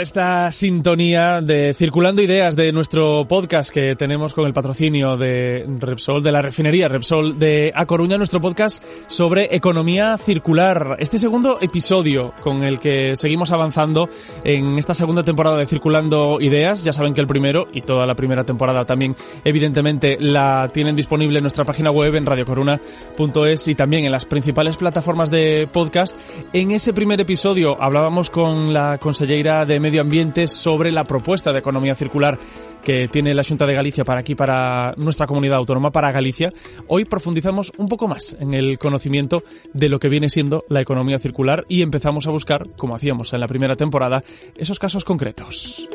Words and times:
esta 0.00 0.50
sintonía 0.50 1.40
de 1.40 1.72
Circulando 1.74 2.20
Ideas 2.20 2.56
de 2.56 2.72
nuestro 2.72 3.26
podcast 3.26 3.72
que 3.72 3.96
tenemos 3.96 4.34
con 4.34 4.46
el 4.46 4.52
patrocinio 4.52 5.16
de 5.16 5.64
Repsol, 5.78 6.22
de 6.22 6.32
la 6.32 6.42
refinería 6.42 6.88
Repsol 6.88 7.38
de 7.38 7.72
A 7.74 7.86
Coruña, 7.86 8.18
nuestro 8.18 8.40
podcast 8.40 8.84
sobre 9.06 9.54
economía 9.54 10.18
circular. 10.18 10.96
Este 10.98 11.18
segundo 11.18 11.58
episodio 11.60 12.34
con 12.42 12.62
el 12.62 12.78
que 12.78 13.16
seguimos 13.16 13.52
avanzando 13.52 14.08
en 14.44 14.78
esta 14.78 14.92
segunda 14.92 15.22
temporada 15.22 15.56
de 15.58 15.66
Circulando 15.66 16.40
Ideas. 16.40 16.84
Ya 16.84 16.92
saben 16.92 17.14
que 17.14 17.20
el 17.20 17.26
primero 17.26 17.68
y 17.72 17.80
toda 17.80 18.06
la 18.06 18.14
primera 18.14 18.44
temporada 18.44 18.84
también, 18.84 19.16
evidentemente, 19.44 20.16
la 20.20 20.70
tienen 20.72 20.96
disponible 20.96 21.38
en 21.38 21.44
nuestra 21.44 21.64
página 21.64 21.90
web 21.90 22.14
en 22.14 22.26
radiocoruna.es 22.26 23.68
y 23.68 23.74
también 23.74 24.04
en 24.04 24.12
las 24.12 24.26
principales 24.26 24.76
plataformas 24.76 25.30
de 25.30 25.68
podcast. 25.72 26.18
En 26.52 26.70
ese 26.70 26.92
primer 26.92 27.20
episodio 27.20 27.80
hablábamos 27.80 28.30
con 28.30 28.74
la 28.74 28.98
consellera 28.98 29.64
de 29.64 29.85
Medio 29.86 30.00
Ambiente 30.00 30.48
sobre 30.48 30.90
la 30.90 31.04
propuesta 31.04 31.52
de 31.52 31.60
economía 31.60 31.94
circular 31.94 32.36
que 32.82 33.06
tiene 33.06 33.32
la 33.34 33.44
Junta 33.44 33.66
de 33.66 33.74
Galicia 33.74 34.04
para 34.04 34.18
aquí, 34.18 34.34
para 34.34 34.92
nuestra 34.96 35.28
comunidad 35.28 35.58
autónoma, 35.58 35.92
para 35.92 36.10
Galicia. 36.10 36.52
Hoy 36.88 37.04
profundizamos 37.04 37.72
un 37.76 37.88
poco 37.88 38.08
más 38.08 38.36
en 38.40 38.52
el 38.52 38.78
conocimiento 38.78 39.44
de 39.72 39.88
lo 39.88 40.00
que 40.00 40.08
viene 40.08 40.28
siendo 40.28 40.64
la 40.68 40.80
economía 40.80 41.20
circular 41.20 41.64
y 41.68 41.82
empezamos 41.82 42.26
a 42.26 42.32
buscar, 42.32 42.68
como 42.76 42.96
hacíamos 42.96 43.32
en 43.32 43.38
la 43.38 43.46
primera 43.46 43.76
temporada, 43.76 44.24
esos 44.56 44.80
casos 44.80 45.04
concretos. 45.04 45.88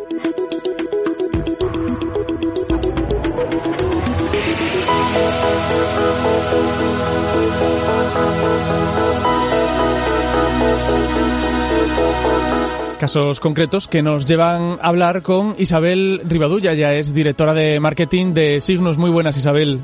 Casos 13.01 13.39
concretos 13.39 13.87
que 13.87 14.03
nos 14.03 14.27
llevan 14.27 14.77
a 14.79 14.89
hablar 14.89 15.23
con 15.23 15.55
Isabel 15.57 16.21
Rivadulla, 16.23 16.75
ya 16.75 16.93
es 16.93 17.15
directora 17.15 17.55
de 17.55 17.79
marketing 17.79 18.35
de 18.35 18.59
Signos. 18.59 18.99
Muy 18.99 19.09
buenas, 19.09 19.35
Isabel. 19.35 19.79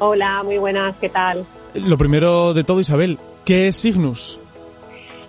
Hola, 0.00 0.42
muy 0.42 0.58
buenas, 0.58 0.98
¿qué 0.98 1.10
tal? 1.10 1.46
Lo 1.74 1.96
primero 1.96 2.52
de 2.52 2.64
todo, 2.64 2.80
Isabel, 2.80 3.18
¿qué 3.46 3.68
es 3.68 3.76
Signus? 3.76 4.40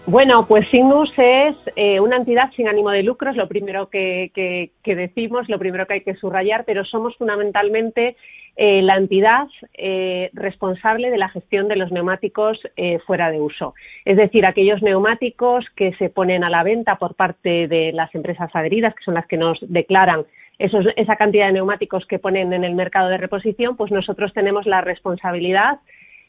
Bueno, 0.08 0.48
pues 0.48 0.68
Signus 0.72 1.12
es 1.16 1.56
eh, 1.76 2.00
una 2.00 2.18
entidad 2.18 2.50
sin 2.56 2.68
ánimo 2.68 2.90
de 2.90 3.04
lucro, 3.04 3.30
es 3.30 3.38
lo 3.38 3.48
primero 3.48 3.88
que, 3.88 4.32
que, 4.34 4.96
decimos, 4.96 5.48
lo 5.48 5.60
primero 5.60 5.86
que 5.86 5.94
hay 5.94 6.02
que 6.02 6.16
subrayar, 6.16 6.64
pero 6.66 6.84
somos 6.86 7.16
fundamentalmente 7.18 8.16
eh, 8.58 8.82
la 8.82 8.98
entidad 8.98 9.48
eh, 9.74 10.30
responsable 10.34 11.10
de 11.10 11.18
la 11.18 11.30
gestión 11.30 11.70
de 11.70 11.78
los 11.78 11.92
neumáticos 11.92 12.60
eh, 12.76 13.00
fuera 13.08 13.32
de 13.32 13.40
uso. 13.40 13.74
Es 14.04 14.18
decir, 14.18 14.46
aquellos 14.46 14.82
neumáticos 14.82 15.66
que 15.76 15.94
se 15.96 16.10
ponen 16.10 16.44
a 16.44 16.50
la 16.50 16.64
venta 16.64 16.98
por 16.98 17.16
parte 17.16 17.68
de 17.68 17.92
las 17.94 18.14
empresas 18.14 18.50
adheridas, 18.54 18.94
que 18.94 19.04
son 19.06 19.14
las 19.14 19.26
que 19.28 19.38
nos 19.38 19.58
declaran 19.62 20.26
esa 20.60 21.16
cantidad 21.16 21.48
de 21.48 21.54
neumáticos 21.54 22.06
que 22.06 22.20
ponen 22.20 22.54
en 22.54 22.64
el 22.64 22.76
mercado 22.76 23.10
de 23.10 23.18
reposición, 23.18 23.76
pues 23.76 23.92
nosotros 23.92 24.32
tenemos 24.32 24.68
la 24.68 24.82
responsabilidad 24.82 25.80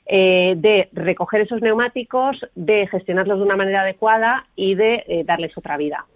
de 0.07 0.89
recoger 0.93 1.43
esos 1.43 1.61
neumáticos, 1.61 2.39
de 2.55 2.87
gestionarlos 2.87 3.39
de 3.39 3.45
una 3.45 3.57
manera 3.57 3.83
adecuada 3.83 4.47
y 4.57 4.75
de 4.75 5.23
darles 5.27 5.57
otra 5.57 5.77
vida. 5.77 6.07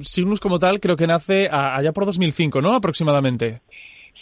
Signus 0.00 0.38
como 0.38 0.60
tal 0.60 0.78
creo 0.78 0.96
que 0.96 1.08
nace 1.08 1.48
allá 1.50 1.92
por 1.92 2.06
2005, 2.06 2.60
¿no? 2.60 2.74
Aproximadamente. 2.74 3.62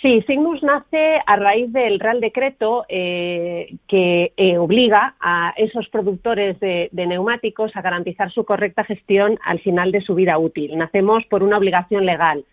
Sí, 0.06 0.22
Signus 0.24 0.62
nace 0.62 1.18
a 1.26 1.34
raíz 1.34 1.72
del 1.72 1.98
Real 1.98 2.20
Decreto 2.20 2.84
eh, 2.88 3.74
que 3.88 4.32
eh, 4.36 4.56
obliga 4.56 5.16
a 5.18 5.52
esos 5.56 5.88
productores 5.88 6.60
de, 6.60 6.88
neumáticos 6.92 7.74
a 7.74 7.82
garantizar 7.82 8.30
su 8.30 8.44
correcta 8.44 8.84
gestión 8.84 9.36
al 9.44 9.58
final 9.58 9.90
de 9.90 10.02
su 10.02 10.14
vida 10.14 10.38
útil. 10.38 10.78
Nacemos 10.78 11.24
por 11.24 11.42
una 11.42 11.58
obligación 11.58 12.06
legal. 12.06 12.44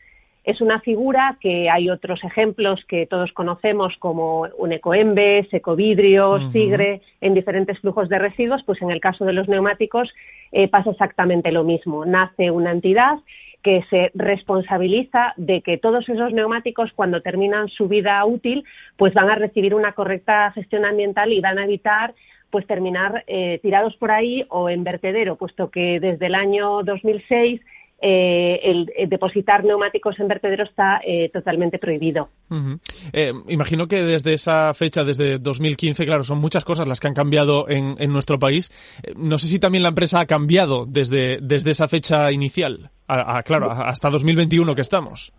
Es 0.44 0.62
una 0.62 0.80
figura 0.80 1.38
que 1.40 1.70
hay 1.70 1.92
otros 1.92 2.24
ejemplos 2.24 2.84
que 2.88 3.06
todos 3.06 3.32
conocemos 3.34 3.94
como 4.00 4.48
un 4.58 4.72
ecoembes, 4.72 5.54
ecovidrio, 5.54 6.50
sigre, 6.50 7.02
en 7.22 7.36
diferentes 7.36 7.78
flujos 7.82 8.10
de 8.10 8.18
residuos, 8.18 8.64
pues 8.66 8.82
en 8.82 8.90
el 8.90 9.00
caso 9.00 9.26
de 9.26 9.34
los 9.34 9.48
neumáticos 9.48 10.12
eh, 10.52 10.70
pasa 10.70 10.90
exactamente 10.90 11.52
lo 11.52 11.64
mismo. 11.64 12.04
Nace 12.04 12.50
una 12.50 12.72
entidad 12.72 13.20
que 13.64 13.84
se 13.90 14.12
responsabiliza 14.14 15.34
de 15.38 15.62
que 15.62 15.78
todos 15.78 16.08
esos 16.08 16.34
neumáticos, 16.34 16.92
cuando 16.94 17.22
terminan 17.22 17.70
su 17.70 17.88
vida 17.88 18.24
útil, 18.26 18.66
pues 18.98 19.14
van 19.14 19.30
a 19.30 19.36
recibir 19.36 19.74
una 19.74 19.94
correcta 19.94 20.52
gestión 20.52 20.86
ambiental 20.86 21.32
y 21.32 21.40
van 21.40 21.58
a 21.58 21.64
evitar 21.64 22.14
pues 22.52 22.68
terminar 22.68 23.24
eh, 23.26 23.60
tirados 23.64 23.96
por 23.96 24.12
ahí 24.12 24.46
o 24.50 24.70
en 24.70 24.84
vertedero, 24.84 25.38
puesto 25.38 25.72
que 25.72 26.00
desde 26.00 26.28
el 26.28 26.36
año 26.36 26.84
2006 26.84 27.60
eh, 28.06 28.60
el, 28.64 29.10
depositar 29.10 29.64
neumáticos 29.64 30.20
en 30.20 30.28
vertedero 30.28 30.66
está 30.66 31.00
eh, 31.08 31.30
totalmente 31.32 31.80
prohibido. 31.80 32.28
Eh, 33.14 33.32
imagino 33.48 33.88
que 33.88 34.04
desde 34.04 34.34
esa 34.34 34.74
fecha, 34.74 35.06
desde 35.06 35.40
2015, 35.40 36.06
claro, 36.06 36.24
son 36.24 36.40
muchas 36.40 36.66
cosas 36.66 36.86
las 36.86 37.00
que 37.00 37.08
han 37.08 37.14
cambiado 37.14 37.70
en, 37.70 37.96
nuestro 38.12 38.38
país. 38.38 38.72
no 39.16 39.38
sé 39.38 39.48
si 39.48 39.58
también 39.58 39.84
la 39.84 39.90
empresa 39.90 40.20
ha 40.20 40.26
cambiado 40.26 40.86
desde, 40.86 41.40
desde 41.42 41.72
esa 41.72 41.88
fecha 41.88 42.30
inicial, 42.34 42.92
claro, 43.46 43.72
hasta 43.72 44.10
2021 44.10 44.76
que 44.76 44.82
estamos. 44.82 45.32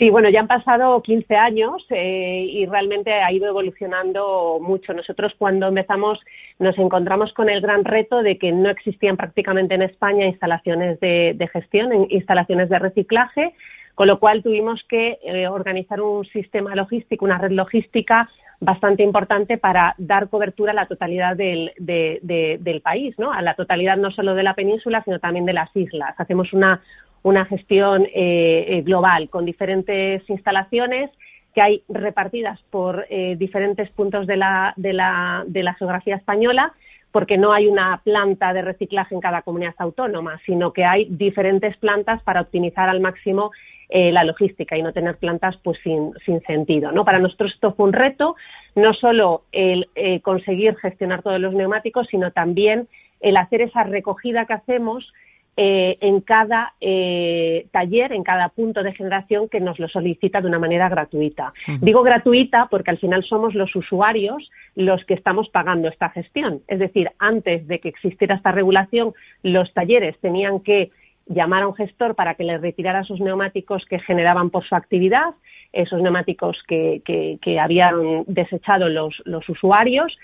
Sí, 0.00 0.08
bueno, 0.08 0.30
ya 0.30 0.40
han 0.40 0.46
pasado 0.46 1.02
15 1.02 1.36
años 1.36 1.84
eh, 1.90 2.46
y 2.48 2.64
realmente 2.64 3.12
ha 3.12 3.30
ido 3.32 3.48
evolucionando 3.48 4.58
mucho. 4.58 4.94
Nosotros 4.94 5.34
cuando 5.36 5.68
empezamos 5.68 6.18
nos 6.58 6.78
encontramos 6.78 7.34
con 7.34 7.50
el 7.50 7.60
gran 7.60 7.84
reto 7.84 8.22
de 8.22 8.38
que 8.38 8.50
no 8.50 8.70
existían 8.70 9.18
prácticamente 9.18 9.74
en 9.74 9.82
España 9.82 10.24
instalaciones 10.24 10.98
de, 11.00 11.50
gestión, 11.52 12.06
instalaciones 12.08 12.70
de 12.70 12.78
reciclaje, 12.78 13.52
con 13.94 14.06
lo 14.08 14.18
cual 14.18 14.42
tuvimos 14.42 14.82
que 14.88 15.18
eh, 15.22 15.46
organizar 15.48 16.00
un 16.00 16.24
sistema 16.24 16.74
logístico, 16.74 17.26
una 17.26 17.36
red 17.36 17.50
logística 17.50 18.26
bastante 18.58 19.02
importante 19.02 19.58
para 19.58 19.94
dar 19.98 20.30
cobertura 20.30 20.72
a 20.72 20.74
la 20.74 20.86
totalidad 20.86 21.36
del, 21.36 21.72
del 21.76 22.80
país, 22.80 23.18
¿no? 23.18 23.32
A 23.32 23.42
la 23.42 23.54
totalidad 23.54 23.98
no 23.98 24.10
solo 24.10 24.34
de 24.34 24.44
la 24.44 24.54
península, 24.54 25.02
sino 25.04 25.18
también 25.18 25.44
de 25.44 25.54
las 25.54 25.74
islas. 25.76 26.14
Hacemos 26.18 26.52
una 26.54 26.80
una 27.22 27.44
gestión 27.44 28.04
eh, 28.04 28.66
eh, 28.68 28.82
global 28.82 29.28
con 29.28 29.44
diferentes 29.44 30.28
instalaciones 30.28 31.10
que 31.54 31.60
hay 31.60 31.82
repartidas 31.88 32.60
por 32.70 33.06
eh, 33.10 33.34
diferentes 33.36 33.90
puntos 33.90 34.26
de 34.26 34.36
la, 34.36 34.72
de, 34.76 34.92
la, 34.92 35.44
de 35.46 35.62
la 35.62 35.74
geografía 35.74 36.16
española 36.16 36.72
porque 37.12 37.36
no 37.36 37.52
hay 37.52 37.66
una 37.66 38.00
planta 38.04 38.52
de 38.52 38.62
reciclaje 38.62 39.16
en 39.16 39.20
cada 39.20 39.42
comunidad 39.42 39.74
autónoma, 39.78 40.40
sino 40.46 40.72
que 40.72 40.84
hay 40.84 41.06
diferentes 41.10 41.76
plantas 41.78 42.22
para 42.22 42.40
optimizar 42.40 42.88
al 42.88 43.00
máximo 43.00 43.50
la 43.92 44.22
logística 44.22 44.76
y 44.76 44.84
no 44.84 44.92
tener 44.92 45.16
plantas 45.16 45.56
pues 45.64 45.76
sin, 45.82 46.12
sentido. 46.46 46.92
¿no? 46.92 47.04
Para 47.04 47.18
nosotros 47.18 47.52
esto 47.52 47.74
fue 47.74 47.86
un 47.86 47.92
reto, 47.92 48.36
no 48.76 48.94
solo 48.94 49.42
el 49.50 49.88
conseguir 50.22 50.76
gestionar 50.76 51.22
todos 51.22 51.40
los 51.40 51.52
neumáticos, 51.52 52.06
sino 52.08 52.30
también 52.30 52.86
el 53.18 53.36
hacer 53.36 53.62
esa 53.62 53.82
recogida 53.82 54.44
que 54.44 54.52
hacemos 54.52 55.12
eh, 55.56 55.98
en 56.00 56.20
cada 56.20 56.74
eh, 56.80 57.66
taller, 57.70 58.12
en 58.12 58.22
cada 58.22 58.48
punto 58.48 58.82
de 58.82 58.94
generación 58.94 59.48
que 59.48 59.60
nos 59.60 59.78
lo 59.78 59.88
solicita 59.88 60.40
de 60.40 60.46
una 60.46 60.58
manera 60.58 60.88
gratuita. 60.88 61.52
Digo 61.80 62.02
gratuita 62.02 62.68
porque 62.70 62.90
al 62.90 62.98
final 62.98 63.24
somos 63.24 63.54
los 63.54 63.74
usuarios 63.74 64.50
los 64.74 65.04
que 65.04 65.14
estamos 65.14 65.48
pagando 65.50 65.88
esta 65.88 66.08
gestión. 66.10 66.60
Es 66.68 66.78
decir, 66.78 67.10
antes 67.18 67.66
de 67.66 67.80
que 67.80 67.88
existiera 67.88 68.36
esta 68.36 68.52
regulación, 68.52 69.12
los 69.42 69.72
talleres 69.74 70.18
tenían 70.20 70.60
que 70.60 70.92
llamar 71.26 71.64
a 71.64 71.68
un 71.68 71.74
gestor 71.74 72.14
para 72.14 72.34
que 72.34 72.44
le 72.44 72.58
retirara 72.58 73.00
esos 73.00 73.20
neumáticos 73.20 73.84
que 73.86 73.98
generaban 73.98 74.50
por 74.50 74.64
su 74.64 74.74
actividad, 74.74 75.34
esos 75.72 76.00
neumáticos 76.02 76.56
que, 76.66 77.02
que, 77.04 77.60
habían 77.60 78.24
desechado 78.26 78.88
los, 78.88 79.22
los 79.24 79.48
usuarios 79.48 80.16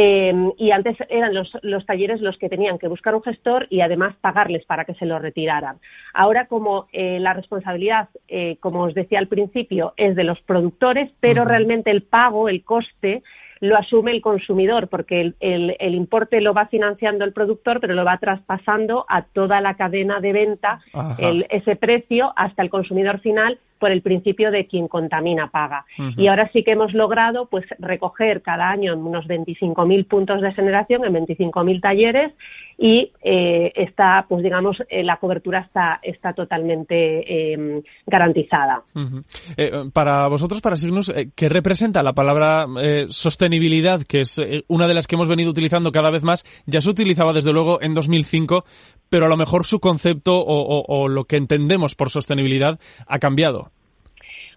eh, 0.00 0.32
y 0.58 0.70
antes 0.70 0.96
eran 1.08 1.34
los, 1.34 1.50
los, 1.62 1.84
talleres 1.84 2.20
los 2.20 2.38
que 2.38 2.48
tenían 2.48 2.78
que 2.78 2.86
buscar 2.86 3.16
un 3.16 3.22
gestor 3.24 3.66
y 3.68 3.80
además 3.80 4.14
pagarles 4.20 4.64
para 4.64 4.84
que 4.84 4.94
se 4.94 5.06
lo 5.06 5.18
retiraran. 5.18 5.78
Ahora, 6.14 6.46
como 6.46 6.86
eh, 6.92 7.18
la 7.18 7.32
responsabilidad, 7.32 8.08
eh, 8.28 8.58
como 8.60 8.82
os 8.84 8.94
decía 8.94 9.18
al 9.18 9.26
principio, 9.26 9.94
es 9.96 10.14
de 10.14 10.22
los 10.22 10.40
productores, 10.42 11.10
pero 11.18 11.44
realmente 11.44 11.90
el 11.90 12.02
pago, 12.02 12.48
el 12.48 12.62
coste, 12.62 13.24
lo 13.58 13.76
asume 13.76 14.12
el 14.12 14.22
consumidor, 14.22 14.86
porque 14.86 15.20
el, 15.20 15.34
el, 15.80 15.94
importe 15.96 16.40
lo 16.40 16.54
va 16.54 16.66
financiando 16.66 17.24
el 17.24 17.32
productor, 17.32 17.80
pero 17.80 17.94
lo 17.94 18.04
va 18.04 18.18
traspasando 18.18 19.04
a 19.08 19.22
toda 19.22 19.60
la 19.60 19.74
cadena 19.74 20.20
de 20.20 20.32
venta 20.32 20.78
ese 21.50 21.74
precio 21.74 22.32
hasta 22.36 22.62
el 22.62 22.70
consumidor 22.70 23.18
final 23.18 23.58
por 23.78 23.90
el 23.90 24.02
principio 24.02 24.50
de 24.50 24.66
quien 24.66 24.88
contamina 24.88 25.50
paga. 25.50 25.84
Y 26.16 26.28
ahora 26.28 26.50
sí 26.52 26.62
que 26.62 26.72
hemos 26.72 26.92
logrado 26.94 27.46
pues 27.46 27.64
recoger 27.78 28.42
cada 28.42 28.70
año 28.70 28.96
unos 28.96 29.26
25.000 29.26 30.06
puntos 30.06 30.40
de 30.42 30.52
generación 30.52 31.04
en 31.04 31.14
25.000 31.14 31.80
talleres 31.80 32.32
y 32.80 33.10
eh, 33.22 33.72
está, 33.74 34.24
pues 34.28 34.44
digamos, 34.44 34.76
eh, 34.88 35.02
la 35.02 35.16
cobertura 35.16 35.60
está, 35.60 35.98
está 36.00 36.32
totalmente 36.32 37.52
em, 37.52 37.82
garantizada. 38.06 38.84
Eh, 39.56 39.72
para 39.92 40.28
vosotros, 40.28 40.60
para 40.60 40.76
Signus, 40.76 41.12
¿qué 41.34 41.48
representa 41.48 42.04
la 42.04 42.12
palabra 42.12 42.66
sostenibilidad, 43.08 44.02
que 44.02 44.20
es 44.20 44.40
una 44.68 44.86
de 44.86 44.94
las 44.94 45.08
que 45.08 45.16
hemos 45.16 45.26
venido 45.26 45.50
utilizando 45.50 45.90
cada 45.90 46.10
vez 46.10 46.22
más? 46.22 46.44
Ya 46.66 46.80
se 46.80 46.90
utilizaba 46.90 47.32
desde 47.32 47.52
luego 47.52 47.82
en 47.82 47.94
2005, 47.94 48.64
pero 49.10 49.26
a 49.26 49.28
lo 49.28 49.36
mejor 49.36 49.66
su 49.66 49.80
concepto 49.80 50.40
o 50.44 51.08
lo 51.08 51.24
que 51.24 51.36
entendemos 51.36 51.96
por 51.96 52.10
sostenibilidad 52.10 52.78
ha 53.08 53.18
cambiado. 53.18 53.67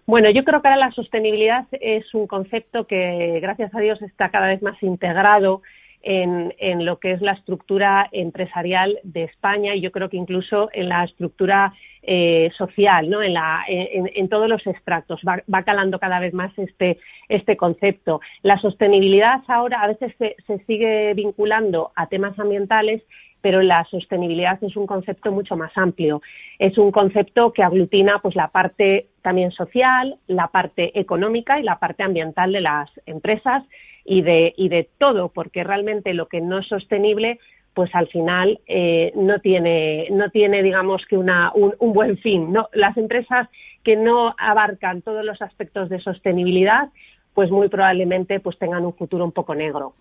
Bueno, 0.05 0.29
yo 0.31 0.43
creo 0.43 0.61
que 0.61 0.67
ahora 0.67 0.87
la 0.87 0.91
sostenibilidad 0.91 1.65
es 1.71 2.13
un 2.13 2.27
concepto 2.27 2.85
que, 2.85 3.39
gracias 3.41 3.73
a 3.73 3.79
Dios, 3.79 4.01
está 4.01 4.29
cada 4.29 4.47
vez 4.47 4.61
más 4.61 4.81
integrado 4.81 5.61
en, 6.03 6.85
lo 6.85 6.99
que 6.99 7.11
es 7.11 7.21
la 7.21 7.33
estructura 7.33 8.09
empresarial 8.11 8.99
de 9.03 9.23
España 9.23 9.75
y 9.75 9.81
yo 9.81 9.91
creo 9.91 10.09
que 10.09 10.17
incluso 10.17 10.69
en 10.73 10.89
la 10.89 11.03
estructura 11.03 11.73
eh, 12.01 12.49
social, 12.57 13.09
¿no? 13.09 13.21
En, 13.21 13.33
la, 13.33 13.63
en, 13.67 14.27
todos 14.27 14.49
los 14.49 14.65
extractos. 14.65 15.21
Va, 15.23 15.63
calando 15.63 15.99
cada 15.99 16.19
vez 16.19 16.33
más 16.33 16.51
este, 16.57 16.97
este 17.29 17.55
concepto. 17.55 18.21
La 18.41 18.57
sostenibilidad 18.57 19.41
ahora 19.47 19.81
a 19.81 19.87
veces 19.87 20.13
se, 20.17 20.35
se 20.47 20.57
sigue 20.65 21.13
vinculando 21.13 21.91
a 21.95 22.07
temas 22.07 22.37
ambientales 22.39 23.03
pero 23.41 23.63
la 23.63 23.83
sostenibilidad 23.85 24.63
es 24.63 24.75
un 24.75 24.85
concepto 24.85 25.31
mucho 25.31 25.57
más 25.57 25.71
amplio. 25.75 26.21
Es 26.59 26.77
un 26.77 26.91
concepto 26.91 27.51
que 27.53 27.63
aglutina 27.63 28.19
pues 28.19 28.35
la 28.35 28.49
parte 28.49 29.07
también 29.21 29.51
social, 29.51 30.17
la 30.27 30.47
parte 30.47 30.99
económica 30.99 31.59
y 31.59 31.63
la 31.63 31.79
parte 31.79 32.03
ambiental 32.03 32.51
de 32.51 32.61
las 32.61 32.89
empresas 33.05 33.63
y 34.05 34.21
de, 34.21 34.53
y 34.57 34.69
de 34.69 34.89
todo, 34.97 35.29
porque 35.29 35.63
realmente 35.63 36.13
lo 36.13 36.27
que 36.27 36.41
no 36.41 36.59
es 36.59 36.67
sostenible 36.67 37.39
pues 37.73 37.93
al 37.95 38.07
final 38.07 38.59
eh, 38.67 39.13
no 39.15 39.39
tiene 39.39 40.07
no 40.11 40.29
tiene 40.29 40.61
digamos 40.61 41.05
que 41.05 41.17
una, 41.17 41.53
un, 41.53 41.93
buen 41.93 42.17
fin 42.17 42.51
no 42.51 42.67
las 42.73 42.97
empresas 42.97 43.47
que 43.83 43.95
no 43.95 44.35
abarcan 44.37 45.01
todos 45.01 45.23
los 45.23 45.41
aspectos 45.41 45.89
de 45.89 45.99
sostenibilidad 45.99 46.89
pues 47.33 47.49
muy 47.49 47.69
probablemente 47.69 48.39
pues 48.39 48.57
tengan 48.57 48.85
un 48.85 48.93
futuro 48.93 49.23
un 49.23 49.31
poco 49.31 49.55
negro. 49.55 49.93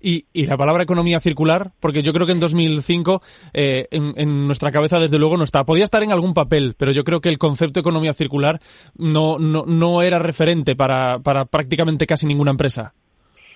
y, 0.00 0.24
y, 0.32 0.46
la 0.46 0.56
palabra 0.56 0.82
economía 0.82 1.20
circular, 1.20 1.70
porque 1.80 2.02
yo 2.02 2.12
creo 2.12 2.26
que 2.26 2.32
en 2.32 2.40
2005 2.40 3.20
eh, 3.52 3.86
en, 3.90 4.14
en, 4.16 4.46
nuestra 4.46 4.70
cabeza 4.70 4.98
desde 4.98 5.18
luego 5.18 5.36
no 5.36 5.44
está. 5.44 5.64
Podía 5.64 5.84
estar 5.84 6.02
en 6.02 6.12
algún 6.12 6.34
papel, 6.34 6.74
pero 6.78 6.92
yo 6.92 7.04
creo 7.04 7.20
que 7.20 7.28
el 7.28 7.38
concepto 7.38 7.80
economía 7.80 8.14
circular 8.14 8.60
no, 8.96 9.38
no, 9.38 9.64
no 9.66 10.02
era 10.02 10.18
referente 10.18 10.74
para, 10.74 11.18
para 11.18 11.44
prácticamente 11.44 12.06
casi 12.06 12.26
ninguna 12.26 12.52
empresa. 12.52 12.94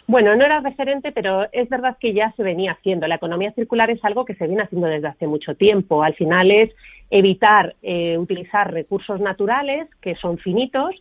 Bueno, 0.06 0.36
no 0.36 0.44
era 0.44 0.60
referente, 0.60 1.12
pero 1.12 1.46
es 1.50 1.68
verdad 1.70 1.96
que 1.98 2.12
ya 2.12 2.30
se 2.36 2.42
venía 2.42 2.72
haciendo. 2.72 3.06
La 3.06 3.14
economía 3.14 3.52
circular 3.52 3.90
es 3.90 4.04
algo 4.04 4.26
que 4.26 4.34
se 4.34 4.46
viene 4.46 4.62
haciendo 4.62 4.86
desde 4.86 5.08
hace 5.08 5.26
mucho 5.26 5.54
tiempo. 5.54 6.02
Al 6.02 6.14
final 6.14 6.50
es 6.50 6.70
evitar 7.10 7.74
eh, 7.82 8.18
utilizar 8.18 8.70
recursos 8.70 9.18
naturales 9.20 9.88
que 10.02 10.14
son 10.16 10.36
finitos 10.36 10.94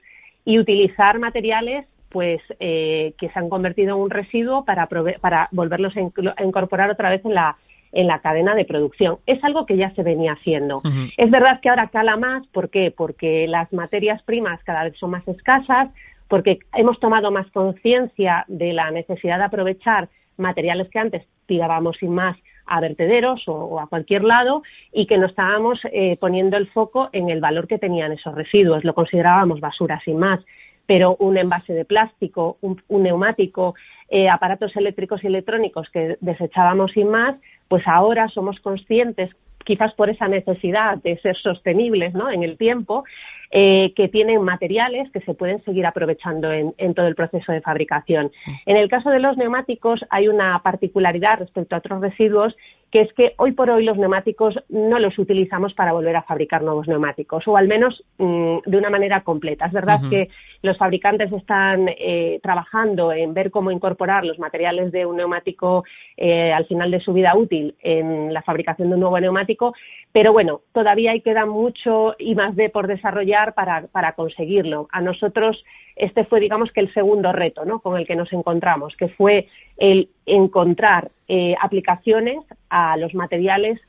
y 0.46 0.58
utilizar 0.58 1.20
materiales 1.20 1.86
pues 2.14 2.42
eh, 2.60 3.14
que 3.18 3.28
se 3.30 3.40
han 3.40 3.50
convertido 3.50 3.96
en 3.96 4.02
un 4.04 4.10
residuo 4.10 4.64
para, 4.64 4.88
para 5.20 5.50
volverlos 5.52 5.94
a, 5.98 6.44
incorporar 6.44 6.90
otra 6.90 7.10
vez 7.10 7.26
en 7.26 7.34
la 7.34 7.58
en 7.92 8.08
la 8.08 8.20
cadena 8.20 8.56
de 8.56 8.66
producción. 8.66 9.20
Es 9.28 9.44
algo 9.44 9.68
que 9.68 9.78
ya 9.78 9.94
se 9.94 10.02
venía 10.02 10.34
haciendo. 10.34 10.82
Es 11.16 11.30
verdad 11.30 11.60
que 11.62 11.70
ahora 11.70 11.90
cala 11.90 12.18
más, 12.18 12.46
¿por 12.48 12.72
qué? 12.72 12.90
Porque 12.90 13.46
las 13.48 13.72
materias 13.72 14.20
primas 14.24 14.64
cada 14.64 14.84
vez 14.86 14.98
son 14.98 15.12
más 15.12 15.28
escasas, 15.28 15.90
porque 16.28 16.58
hemos 16.74 17.00
tomado 17.00 17.30
más 17.30 17.46
conciencia 17.52 18.46
de 18.48 18.74
la 18.74 18.90
necesidad 18.90 19.38
de 19.38 19.44
aprovechar 19.44 20.10
materiales 20.38 20.90
que 20.90 20.98
antes 20.98 21.24
tirábamos 21.46 21.98
sin 21.98 22.16
más 22.16 22.36
a 22.66 22.80
vertederos 22.80 23.44
o, 23.48 23.80
a 23.80 23.88
cualquier 23.88 24.24
lado 24.24 24.64
y 24.92 25.06
que 25.06 25.18
no 25.18 25.28
estábamos 25.28 25.80
eh, 25.92 26.18
poniendo 26.20 26.58
el 26.58 26.68
foco 26.70 27.10
en 27.12 27.30
el 27.30 27.42
valor 27.42 27.68
que 27.68 27.78
tenían 27.78 28.12
esos 28.12 28.34
residuos. 28.34 28.84
Lo 28.84 28.94
considerábamos 28.94 29.60
basura 29.60 30.02
sin 30.04 30.18
más, 30.18 30.40
pero 30.86 31.16
un 31.20 31.38
envase 31.38 31.74
de 31.74 31.86
plástico, 31.86 32.58
un, 32.62 32.82
neumático, 32.90 33.76
eh, 34.10 34.30
aparatos 34.30 34.76
eléctricos 34.76 35.24
y 35.24 35.28
electrónicos 35.28 35.90
que 35.90 36.18
desechábamos 36.22 36.92
sin 36.92 37.10
más, 37.10 37.36
pues 37.68 37.84
ahora 37.88 38.28
somos 38.30 38.60
conscientes 38.60 39.30
quizás 39.64 39.94
por 39.94 40.10
esa 40.10 40.28
necesidad 40.28 40.98
de 40.98 41.18
ser 41.20 41.38
sostenibles 41.38 42.14
¿no? 42.14 42.30
en 42.30 42.44
el 42.44 42.58
tiempo, 42.58 43.06
eh, 43.52 43.94
que 43.96 44.08
tienen 44.08 44.42
materiales 44.42 45.12
que 45.12 45.22
se 45.22 45.34
pueden 45.34 45.64
seguir 45.64 45.86
aprovechando 45.86 46.52
en, 46.52 46.94
todo 46.96 47.08
el 47.08 47.16
proceso 47.16 47.52
de 47.52 47.62
fabricación. 47.62 48.32
En 48.66 48.78
el 48.78 48.90
caso 48.90 49.10
de 49.10 49.20
los 49.20 49.38
neumáticos 49.38 50.04
hay 50.10 50.28
una 50.28 50.60
particularidad 50.64 51.40
respecto 51.40 51.76
a 51.76 51.80
otros 51.80 52.02
residuos 52.02 52.56
que 52.94 53.02
es 53.02 53.14
que 53.14 53.34
hoy 53.38 53.54
por 53.54 53.72
hoy 53.72 53.84
los 53.84 53.98
neumáticos 53.98 54.54
no 54.70 55.00
los 55.00 55.18
utilizamos 55.18 55.74
para 55.74 55.94
volver 55.94 56.16
a 56.16 56.22
fabricar 56.22 56.62
nuevos 56.62 56.88
neumáticos, 56.88 57.48
o 57.48 57.58
al 57.58 57.68
menos 57.68 58.04
mm, 58.20 58.58
de 58.68 58.78
una 58.78 58.92
manera 58.92 59.22
completa. 59.22 59.66
Es 59.66 59.72
verdad 59.72 60.00
que 60.12 60.30
los 60.62 60.78
fabricantes 60.78 61.32
están 61.32 61.90
eh, 61.90 62.40
trabajando 62.44 63.12
en 63.12 63.34
ver 63.34 63.50
cómo 63.50 63.72
incorporar 63.72 64.26
los 64.26 64.38
materiales 64.38 64.92
de 64.92 65.08
un 65.08 65.18
neumático 65.18 65.84
eh, 66.18 66.54
al 66.54 66.68
final 66.68 66.92
de 66.92 67.00
su 67.00 67.14
vida 67.14 67.36
útil 67.36 67.74
en 67.82 68.32
la 68.32 68.44
fabricación 68.44 68.90
de 68.90 68.94
un 68.94 69.02
nuevo 69.02 69.20
neumático, 69.20 69.74
pero 70.12 70.32
bueno, 70.32 70.62
todavía 70.72 71.14
hay 71.14 71.22
queda 71.22 71.48
mucho 71.48 72.14
y 72.20 72.36
más 72.36 72.56
de 72.56 72.70
por 72.70 72.86
desarrollar 72.86 73.56
para, 73.56 73.88
para 73.88 74.12
conseguirlo. 74.12 74.88
A 74.92 75.02
nosotros 75.02 75.64
este 75.96 76.26
fue, 76.26 76.40
digamos, 76.40 76.72
que 76.72 76.82
el 76.82 76.94
segundo 76.94 77.32
reto 77.32 77.66
¿no? 77.66 77.80
con 77.80 77.98
el 77.98 78.08
que 78.08 78.16
nos 78.16 78.32
encontramos, 78.34 78.96
que 78.98 79.10
fue 79.10 79.48
el 79.78 80.10
encontrar 80.26 81.12
eh, 81.28 81.56
aplicaciones 81.62 82.44
a 82.74 82.98
los 82.98 83.14
materiales 83.14 83.80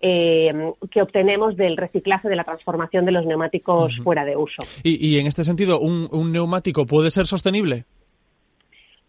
eh, 0.00 0.52
que 0.90 1.00
obtenemos 1.00 1.56
del 1.56 1.76
reciclaje 1.76 2.28
de 2.28 2.36
la 2.36 2.44
transformación 2.44 3.06
de 3.06 3.12
los 3.12 3.24
neumáticos 3.24 3.96
fuera 4.04 4.24
de 4.24 4.36
uso. 4.36 4.62
Y, 4.82 5.18
en 5.18 5.26
este 5.26 5.44
sentido, 5.44 5.80
¿un 5.80 6.32
neumático 6.32 6.84
puede 6.84 7.10
ser 7.10 7.26
sostenible? 7.26 7.84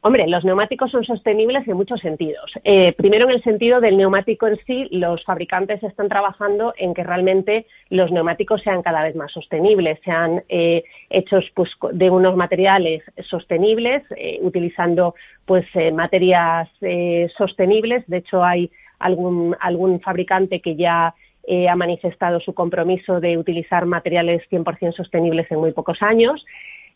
Hombre, 0.06 0.28
los 0.28 0.46
neumáticos 0.46 0.92
son 0.92 1.04
sostenibles 1.04 1.68
en 1.68 1.78
muchos 1.78 2.00
sentidos. 2.00 2.52
Eh, 2.64 2.94
primero, 2.96 3.28
en 3.28 3.32
el 3.32 3.42
sentido 3.42 3.82
del 3.82 3.98
neumático 3.98 4.46
en 4.46 4.56
sí, 4.68 4.88
los 4.92 5.24
fabricantes 5.24 5.82
están 5.82 6.10
trabajando 6.10 6.76
en 6.78 6.94
que 6.94 7.04
realmente 7.04 7.66
los 7.90 8.12
neumáticos 8.12 8.62
sean 8.62 8.84
cada 8.84 9.02
vez 9.02 9.16
más 9.16 9.32
sostenibles, 9.32 9.98
sean 10.06 10.44
eh, 10.48 10.84
hechos 11.10 11.44
pues, 11.56 11.72
de 11.92 12.12
unos 12.12 12.36
materiales 12.36 13.02
sostenibles, 13.28 14.04
eh, 14.16 14.38
utilizando 14.44 15.16
pues 15.44 15.66
materias 15.92 16.70
sostenibles. 17.36 18.04
De 18.06 18.18
hecho, 18.18 18.44
hay 18.44 18.70
algún, 19.00 19.56
algún 19.60 20.00
fabricante 20.00 20.62
que 20.62 20.76
ya 20.76 21.14
ha 21.70 21.76
manifestado 21.76 22.40
su 22.40 22.56
compromiso 22.56 23.20
de 23.20 23.38
utilizar 23.38 23.86
materiales 23.86 24.42
100% 24.50 24.96
sostenibles 24.96 25.46
en 25.52 25.60
muy 25.60 25.74
pocos 25.74 26.02
años. 26.02 26.44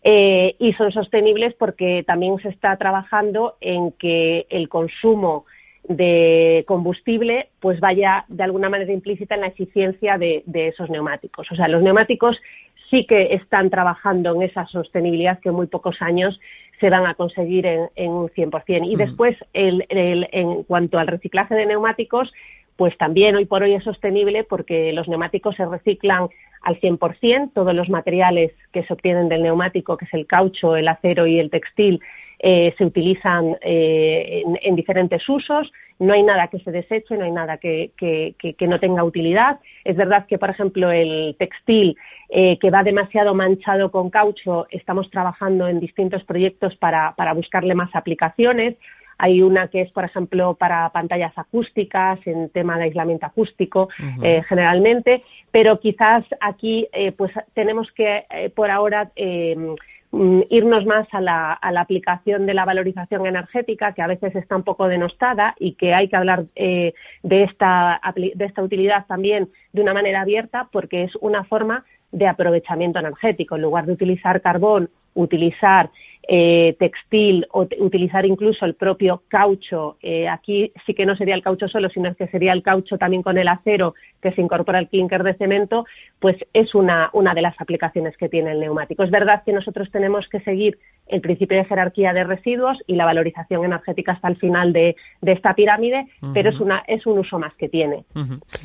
Eh, 0.01 0.55
y 0.59 0.73
son 0.73 0.91
sostenibles 0.91 1.53
porque 1.55 2.03
también 2.07 2.37
se 2.39 2.49
está 2.49 2.77
trabajando 2.77 3.57
en 3.59 3.91
que 3.91 4.47
el 4.49 4.69
consumo 4.69 5.45
de 5.83 6.63
combustible 6.67 7.49
pues 7.59 7.79
vaya 7.79 8.23
de 8.29 8.43
alguna 8.43 8.69
manera 8.69 8.93
implícita 8.93 9.35
en 9.35 9.41
la 9.41 9.47
eficiencia 9.47 10.17
de, 10.17 10.43
esos 10.53 10.89
neumáticos. 10.89 11.51
O 11.51 11.55
sea, 11.55 11.67
los 11.67 11.81
neumáticos 11.81 12.37
sí 12.89 13.05
que 13.05 13.33
están 13.33 13.69
trabajando 13.69 14.35
en 14.35 14.43
esa 14.43 14.65
sostenibilidad 14.67 15.39
que 15.39 15.49
en 15.49 15.55
muy 15.55 15.67
pocos 15.67 16.01
años 16.01 16.39
se 16.79 16.89
van 16.89 17.05
a 17.05 17.15
conseguir 17.15 17.65
en, 17.65 17.89
un 18.11 18.29
100%. 18.29 18.87
Y 18.87 18.95
después, 18.95 19.35
en 19.53 20.63
cuanto 20.63 20.97
al 20.97 21.07
reciclaje 21.07 21.55
de 21.55 21.65
neumáticos, 21.65 22.31
pues 22.79 22.97
también 22.97 23.35
hoy 23.35 23.45
por 23.45 23.61
hoy 23.61 23.73
es 23.73 23.83
sostenible 23.83 24.45
porque 24.45 24.93
los 24.93 25.09
neumáticos 25.09 25.53
se 25.57 25.65
reciclan 25.65 26.29
al 26.61 26.79
100%, 26.79 27.51
todos 27.53 27.75
los 27.75 27.89
materiales 27.89 28.53
que 28.71 28.83
se 28.83 28.93
obtienen 28.93 29.27
del 29.27 29.43
neumático, 29.43 29.97
que 29.97 30.05
es 30.05 30.13
el 30.13 30.25
caucho, 30.25 30.77
el 30.77 30.87
acero 30.87 31.27
y 31.27 31.39
el 31.39 31.49
textil, 31.49 31.99
eh, 32.39 32.73
se 32.77 32.85
utilizan 32.85 33.57
eh, 33.61 34.43
en, 34.61 34.75
diferentes 34.77 35.27
usos 35.27 35.69
no 35.99 36.13
hay 36.13 36.23
nada 36.23 36.47
que 36.47 36.59
se 36.59 36.71
deseche, 36.71 37.17
no 37.17 37.25
hay 37.25 37.31
nada 37.31 37.57
que, 37.57 37.91
no 38.61 38.79
tenga 38.79 39.03
utilidad. 39.03 39.59
Es 39.83 39.97
verdad 39.97 40.25
que, 40.27 40.37
por 40.37 40.49
ejemplo, 40.49 40.91
el 40.91 41.35
textil 41.37 41.97
eh, 42.29 42.57
que 42.59 42.71
va 42.71 42.83
demasiado 42.83 43.35
manchado 43.35 43.91
con 43.91 44.09
caucho, 44.09 44.67
estamos 44.71 45.09
trabajando 45.11 45.67
en 45.67 45.79
distintos 45.79 46.23
proyectos 46.23 46.75
para, 46.77 47.13
buscarle 47.35 47.75
más 47.75 47.93
aplicaciones. 47.93 48.75
Hay 49.17 49.41
una 49.41 49.67
que 49.67 49.81
es, 49.81 49.91
por 49.91 50.05
ejemplo, 50.05 50.53
para 50.53 50.89
pantallas 50.91 51.37
acústicas, 51.37 52.25
en 52.25 52.49
tema 52.49 52.77
de 52.77 52.85
aislamiento 52.85 53.25
acústico, 53.25 53.89
eh, 54.23 54.41
generalmente, 54.47 55.23
pero 55.51 55.81
quizás 55.81 56.23
aquí 56.39 56.87
eh, 56.93 57.11
pues 57.11 57.33
tenemos 57.53 57.91
que, 57.91 58.23
por 58.55 58.71
ahora, 58.71 59.11
Mm, 59.55 59.75
irnos 60.11 60.85
más 60.85 61.07
a 61.11 61.21
la, 61.21 61.53
aplicación 61.53 62.45
de 62.45 62.53
la 62.53 62.65
valorización 62.65 63.25
energética, 63.25 63.93
que 63.93 64.01
a 64.01 64.07
veces 64.07 64.35
está 64.35 64.55
un 64.55 64.63
poco 64.63 64.87
denostada 64.87 65.55
y 65.59 65.73
que 65.73 65.93
hay 65.93 66.07
que 66.07 66.15
hablar 66.15 66.45
eh, 66.55 66.93
de, 67.21 67.43
esta, 67.43 68.01
de 68.15 68.45
esta 68.45 68.63
utilidad 68.63 69.05
también 69.05 69.49
de 69.71 69.81
una 69.81 69.93
manera 69.93 70.21
abierta 70.21 70.67
porque 70.71 71.03
es 71.03 71.15
una 71.17 71.43
forma 71.43 71.85
de 72.11 72.27
aprovechamiento 72.27 72.99
energético. 72.99 73.55
En 73.55 73.61
lugar 73.61 73.85
de 73.85 73.93
utilizar 73.93 74.41
carbón, 74.41 74.89
utilizar 75.13 75.91
eh, 76.27 76.75
textil 76.77 77.47
o 77.51 77.67
utilizar 77.79 78.25
incluso 78.25 78.65
el 78.65 78.75
propio 78.75 79.23
caucho. 79.27 79.97
Eh, 80.01 80.27
aquí 80.27 80.71
sí 80.85 80.93
que 80.93 81.05
no 81.05 81.15
sería 81.15 81.33
el 81.33 81.41
caucho 81.41 81.67
solo, 81.67 81.89
sino 81.89 82.13
que 82.13 82.27
sería 82.27 82.53
el 82.53 82.61
caucho 82.61 82.97
también 82.97 83.23
con 83.23 83.37
el 83.37 83.47
acero 83.47 83.95
que 84.21 84.31
se 84.33 84.41
incorpora 84.41 84.79
al 84.79 84.89
clinker 84.89 85.23
de 85.23 85.33
cemento, 85.35 85.85
pues 86.19 86.37
es 86.53 86.75
una, 86.75 87.09
una 87.13 87.33
de 87.33 87.41
las 87.41 87.59
aplicaciones 87.59 88.15
que 88.17 88.29
tiene 88.29 88.51
el 88.51 88.59
neumático. 88.59 89.03
Es 89.03 89.11
verdad 89.11 89.43
que 89.43 89.53
nosotros 89.53 89.89
tenemos 89.91 90.27
que 90.29 90.39
seguir 90.41 90.77
el 91.07 91.21
principio 91.21 91.57
de 91.57 91.65
jerarquía 91.65 92.13
de 92.13 92.23
residuos 92.23 92.77
y 92.85 92.95
la 92.95 93.05
valorización 93.05 93.65
energética 93.65 94.11
hasta 94.11 94.27
el 94.27 94.37
final 94.37 94.71
de, 94.71 94.95
esta 95.21 95.53
pirámide, 95.53 96.05
pero 96.33 96.49
es, 96.49 96.59
una, 96.59 96.83
es 96.87 97.05
un 97.05 97.19
uso 97.19 97.39
más 97.39 97.53
que 97.55 97.69
tiene. 97.69 98.05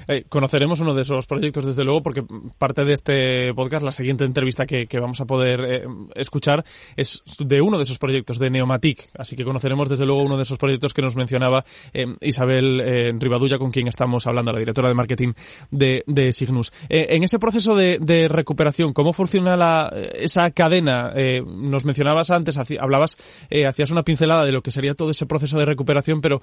Eh, 0.08 0.24
conoceremos 0.28 0.80
uno 0.80 0.94
de 0.94 1.02
esos 1.02 1.26
proyectos, 1.26 1.66
desde 1.66 1.84
luego, 1.84 2.02
porque 2.02 2.22
parte 2.58 2.84
de 2.84 2.92
este 2.92 3.54
podcast, 3.54 3.84
la 3.84 3.92
siguiente 3.92 4.24
entrevista 4.24 4.66
que, 4.66 4.86
vamos 5.00 5.20
a 5.20 5.26
poder 5.26 5.84
escuchar, 6.14 6.64
es 6.96 7.22
de 7.46 7.60
uno 7.60 7.76
de 7.76 7.84
esos 7.84 7.98
proyectos, 7.98 8.38
de 8.38 8.50
Neomatic. 8.50 9.10
Así 9.16 9.36
que 9.36 9.44
conoceremos 9.44 9.88
desde 9.88 10.06
luego 10.06 10.22
uno 10.22 10.36
de 10.36 10.42
esos 10.42 10.58
proyectos 10.58 10.94
que 10.94 11.02
nos 11.02 11.16
mencionaba 11.16 11.64
eh, 11.92 12.06
Isabel 12.20 12.80
eh, 12.80 13.12
Rivadulla, 13.18 13.58
con 13.58 13.70
quien 13.70 13.88
estamos 13.88 14.26
hablando, 14.26 14.52
la 14.52 14.58
directora 14.58 14.88
de 14.88 14.94
marketing 14.94 15.32
de, 15.70 16.04
de 16.06 16.32
Signus. 16.32 16.72
Eh, 16.88 17.06
en 17.10 17.22
ese 17.22 17.38
proceso 17.38 17.76
de, 17.76 18.28
recuperación, 18.28 18.92
¿cómo 18.92 19.12
funciona 19.12 19.56
la, 19.56 19.92
esa 20.14 20.50
cadena? 20.50 21.12
nos 21.44 21.84
mencionabas 21.84 22.30
antes, 22.30 22.58
hablabas, 22.80 23.18
hacías 23.66 23.90
una 23.90 24.02
pincelada 24.02 24.44
de 24.44 24.52
lo 24.52 24.62
que 24.62 24.70
sería 24.70 24.94
todo 24.94 25.10
ese 25.10 25.26
proceso 25.26 25.58
de 25.58 25.64
recuperación, 25.64 26.20
pero 26.20 26.40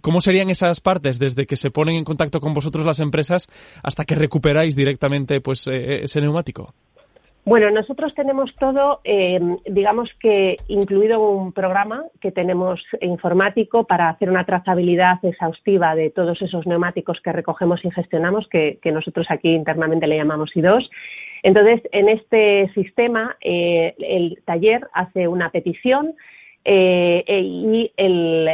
¿cómo 0.00 0.20
serían 0.20 0.50
esas 0.50 0.80
partes 0.80 1.18
desde 1.18 1.46
que 1.46 1.56
se 1.56 1.70
ponen 1.70 1.96
en 1.96 2.04
contacto 2.04 2.40
con 2.40 2.54
vosotros 2.54 2.84
las 2.86 3.00
empresas 3.00 3.48
hasta 3.82 4.04
que 4.04 4.14
recuperáis 4.14 4.76
directamente 4.76 5.40
pues 5.40 5.66
ese 5.66 6.20
neumático? 6.20 6.74
Bueno, 7.50 7.68
nosotros 7.72 8.14
tenemos 8.14 8.54
todo, 8.60 9.00
eh, 9.02 9.40
digamos 9.66 10.08
que 10.20 10.54
incluido 10.68 11.18
un 11.18 11.52
programa 11.52 12.04
que 12.20 12.30
tenemos 12.30 12.80
informático 13.00 13.88
para 13.88 14.08
hacer 14.08 14.30
una 14.30 14.46
trazabilidad 14.46 15.18
exhaustiva 15.24 15.96
de 15.96 16.10
todos 16.10 16.40
esos 16.42 16.64
neumáticos 16.68 17.20
que 17.20 17.32
recogemos 17.32 17.84
y 17.84 17.90
gestionamos, 17.90 18.46
que, 18.48 18.78
nosotros 18.84 19.26
aquí 19.30 19.52
internamente 19.52 20.06
le 20.06 20.18
llamamos 20.18 20.52
I2. 20.54 20.88
Entonces, 21.42 21.80
en 21.90 22.10
este 22.10 22.70
sistema, 22.72 23.36
eh, 23.40 23.96
el 23.98 24.40
taller 24.44 24.86
hace 24.92 25.26
una 25.26 25.50
petición 25.50 26.14
eh, 26.64 27.24
y 27.26 27.90
el 27.96 28.48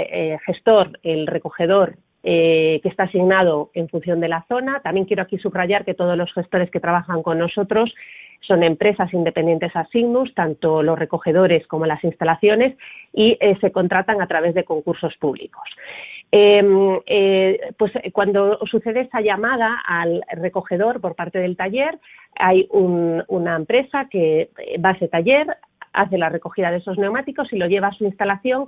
gestor, 0.46 0.98
el 1.02 1.26
recogedor 1.26 1.96
que 2.22 2.80
está 2.82 3.04
asignado 3.04 3.70
en 3.74 3.88
función 3.88 4.18
de 4.20 4.26
la 4.26 4.44
zona. 4.48 4.80
También 4.80 5.06
quiero 5.06 5.22
aquí 5.22 5.38
subrayar 5.38 5.84
que 5.84 5.94
todos 5.94 6.16
los 6.16 6.32
gestores 6.32 6.70
que 6.72 6.80
trabajan 6.80 7.22
con 7.22 7.38
nosotros 7.38 7.94
son 8.40 8.62
empresas 8.62 9.12
independientes 9.12 9.74
a 9.74 9.86
Signus, 9.86 10.34
tanto 10.34 10.82
los 10.82 10.98
recogedores 10.98 11.66
como 11.66 11.86
las 11.86 12.02
instalaciones, 12.04 12.76
y 13.12 13.36
eh, 13.40 13.56
se 13.60 13.72
contratan 13.72 14.20
a 14.20 14.26
través 14.26 14.54
de 14.54 14.64
concursos 14.64 15.16
públicos. 15.16 15.64
Em, 16.32 16.98
eh, 17.06 17.60
pues 17.78 17.92
cuando 18.12 18.58
sucede 18.66 19.02
esa 19.02 19.20
llamada 19.20 19.80
al 19.86 20.22
recogedor 20.32 21.00
por 21.00 21.14
parte 21.14 21.38
del 21.38 21.56
taller, 21.56 21.98
hay 22.38 22.66
una 22.70 23.56
empresa 23.56 24.08
que 24.10 24.50
va 24.84 24.90
a 24.90 24.92
ese 24.92 25.08
taller, 25.08 25.46
hace 25.92 26.18
la 26.18 26.28
recogida 26.28 26.70
de 26.70 26.78
esos 26.78 26.98
neumáticos 26.98 27.52
y 27.52 27.56
lo 27.56 27.66
lleva 27.66 27.88
a 27.88 27.92
su 27.92 28.04
instalación 28.04 28.66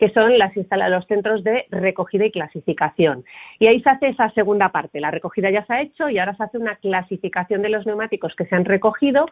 que 0.00 0.08
son 0.10 0.38
las 0.38 0.52
los 0.56 1.06
centros 1.06 1.44
de 1.44 1.66
recogida 1.70 2.24
y 2.24 2.30
clasificación. 2.30 3.22
Y 3.58 3.66
ahí 3.66 3.82
se 3.82 3.90
hace 3.90 4.08
esa 4.08 4.30
segunda 4.30 4.70
parte. 4.70 4.98
La 4.98 5.10
recogida 5.10 5.50
ya 5.50 5.66
se 5.66 5.74
ha 5.74 5.82
hecho 5.82 6.08
y 6.08 6.18
ahora 6.18 6.34
se 6.36 6.42
hace 6.42 6.56
una 6.56 6.76
clasificación 6.76 7.60
de 7.60 7.68
los 7.68 7.84
neumáticos 7.84 8.34
que 8.34 8.46
se 8.46 8.56
han 8.56 8.64
recogido 8.64 9.26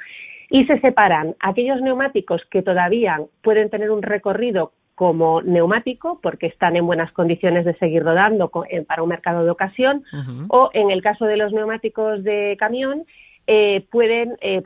y 0.50 0.66
se 0.66 0.78
separan 0.80 1.34
aquellos 1.40 1.80
neumáticos 1.80 2.42
que 2.50 2.62
todavía 2.62 3.18
pueden 3.42 3.70
tener 3.70 3.90
un 3.90 4.02
recorrido 4.02 4.72
como 4.94 5.40
neumático 5.40 6.18
porque 6.22 6.48
están 6.48 6.76
en 6.76 6.84
buenas 6.84 7.12
condiciones 7.12 7.64
de 7.64 7.74
seguir 7.78 8.02
rodando 8.02 8.50
para 8.86 9.02
un 9.02 9.08
mercado 9.08 9.44
de 9.44 9.50
ocasión 9.50 10.02
o 10.48 10.70
en 10.74 10.90
el 10.90 11.00
caso 11.02 11.24
de 11.24 11.36
los 11.38 11.52
neumáticos 11.52 12.22
de 12.24 12.56
camión 12.58 13.04
eh, 13.50 13.86
pueden, 13.90 14.36
eh, 14.42 14.62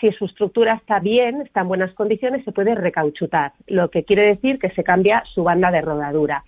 si 0.00 0.10
su 0.10 0.24
estructura 0.24 0.74
está 0.74 0.98
bien, 0.98 1.42
está 1.42 1.60
en 1.60 1.68
buenas 1.68 1.94
condiciones, 1.94 2.44
se 2.44 2.50
puede 2.50 2.74
recauchutar, 2.74 3.52
lo 3.68 3.88
que 3.90 4.02
quiere 4.02 4.26
decir 4.26 4.58
que 4.58 4.70
se 4.70 4.82
cambia 4.82 5.22
su 5.32 5.44
banda 5.44 5.70
de 5.70 5.82
rodadura. 5.82 6.42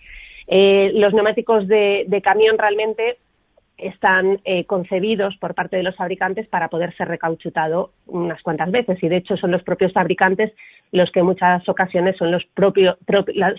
Eh, 0.48 0.90
los 0.94 1.14
neumáticos 1.14 1.68
de, 1.68 2.20
camión 2.24 2.58
realmente 2.58 3.18
están 3.78 4.40
concebidos 4.66 5.36
por 5.36 5.54
parte 5.54 5.76
de 5.76 5.82
los 5.82 5.96
fabricantes 5.96 6.46
para 6.48 6.68
poder 6.68 6.94
ser 6.96 7.08
recauchutado 7.08 7.92
unas 8.06 8.42
cuantas 8.42 8.70
veces. 8.70 9.02
Y 9.02 9.08
de 9.08 9.18
hecho 9.18 9.36
son 9.36 9.50
los 9.50 9.62
propios 9.62 9.92
fabricantes 9.92 10.52
los 10.92 11.10
que 11.10 11.20
en 11.20 11.26
muchas 11.26 11.68
ocasiones 11.68 12.16
son 12.16 12.32
los 12.32 12.44
propios 12.54 12.96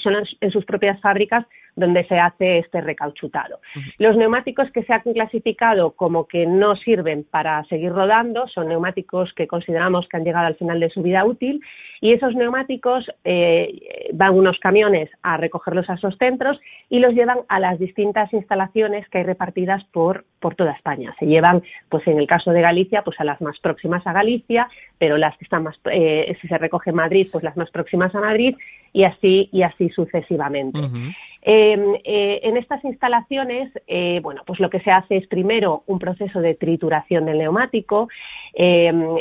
son 0.02 0.16
en 0.42 0.52
sus 0.52 0.66
propias 0.66 1.00
fábricas 1.02 1.46
donde 1.76 2.04
se 2.06 2.20
hace 2.20 2.60
este 2.60 2.82
recauchutado. 2.82 3.60
Los 3.98 4.18
neumáticos 4.18 4.70
que 4.72 4.84
se 4.84 4.94
han 4.94 5.02
clasificado 5.02 5.92
como 5.92 6.28
que 6.28 6.46
no 6.46 6.76
sirven 6.76 7.26
para 7.30 7.64
seguir 7.66 7.92
rodando 7.92 8.48
son 8.48 8.68
neumáticos 8.68 9.32
que 9.34 9.48
consideramos 9.48 10.08
que 10.10 10.18
han 10.18 10.26
llegado 10.26 10.48
al 10.48 10.56
final 10.56 10.80
de 10.80 10.90
su 10.90 11.02
vida 11.02 11.24
útil. 11.26 11.62
Y 12.02 12.14
esos 12.14 12.34
neumáticos 12.34 13.06
eh, 13.24 14.10
van 14.14 14.34
unos 14.34 14.58
camiones 14.60 15.10
a 15.22 15.38
recogerlos 15.38 15.90
a 15.90 15.96
esos 15.96 16.18
centros 16.18 16.60
y 16.90 17.00
los 17.00 17.14
llevan 17.14 17.40
a 17.50 17.60
las 17.60 17.78
distintas 17.78 18.32
instalaciones 18.34 19.08
que 19.10 19.20
hay 19.20 19.24
repartidas 19.26 19.84
por, 19.92 20.09
por 20.39 20.56
toda 20.56 20.72
España. 20.72 21.13
Se 21.20 21.25
llevan, 21.25 21.62
pues 21.89 22.08
en 22.08 22.18
el 22.18 22.28
caso 22.28 22.51
de 22.51 22.62
Galicia, 22.62 23.04
pues 23.04 23.20
a 23.20 23.24
las 23.24 23.42
más 23.42 23.60
próximas 23.60 24.06
a 24.08 24.13
Galicia, 24.13 24.68
pero 24.98 25.18
las 25.18 25.38
que 25.38 25.44
están 25.46 25.63
más, 25.63 25.80
eh, 25.92 26.36
si 26.42 26.48
se 26.48 26.58
recoge 26.58 26.92
Madrid, 26.92 27.28
pues 27.32 27.44
las 27.44 27.58
más 27.58 27.70
próximas 27.72 28.13
a 28.16 28.20
Madrid 28.20 28.56
y 28.94 29.04
así 29.04 29.50
y 29.51 29.63
así 29.63 29.89
sucesivamente. 29.89 30.80
Em, 31.42 31.96
eh, 32.04 32.42
en 32.44 32.58
estas 32.58 32.84
instalaciones, 32.84 33.72
eh, 33.88 34.20
bueno, 34.22 34.42
pues 34.46 34.60
lo 34.60 34.70
que 34.70 34.82
se 34.82 34.92
hace 34.92 35.18
es 35.18 35.28
primero 35.28 35.84
un 35.88 36.00
proceso 36.00 36.42
de 36.42 36.56
trituración 36.56 37.25
del 37.25 37.38
neumático. 37.38 38.10
Em, 38.54 39.16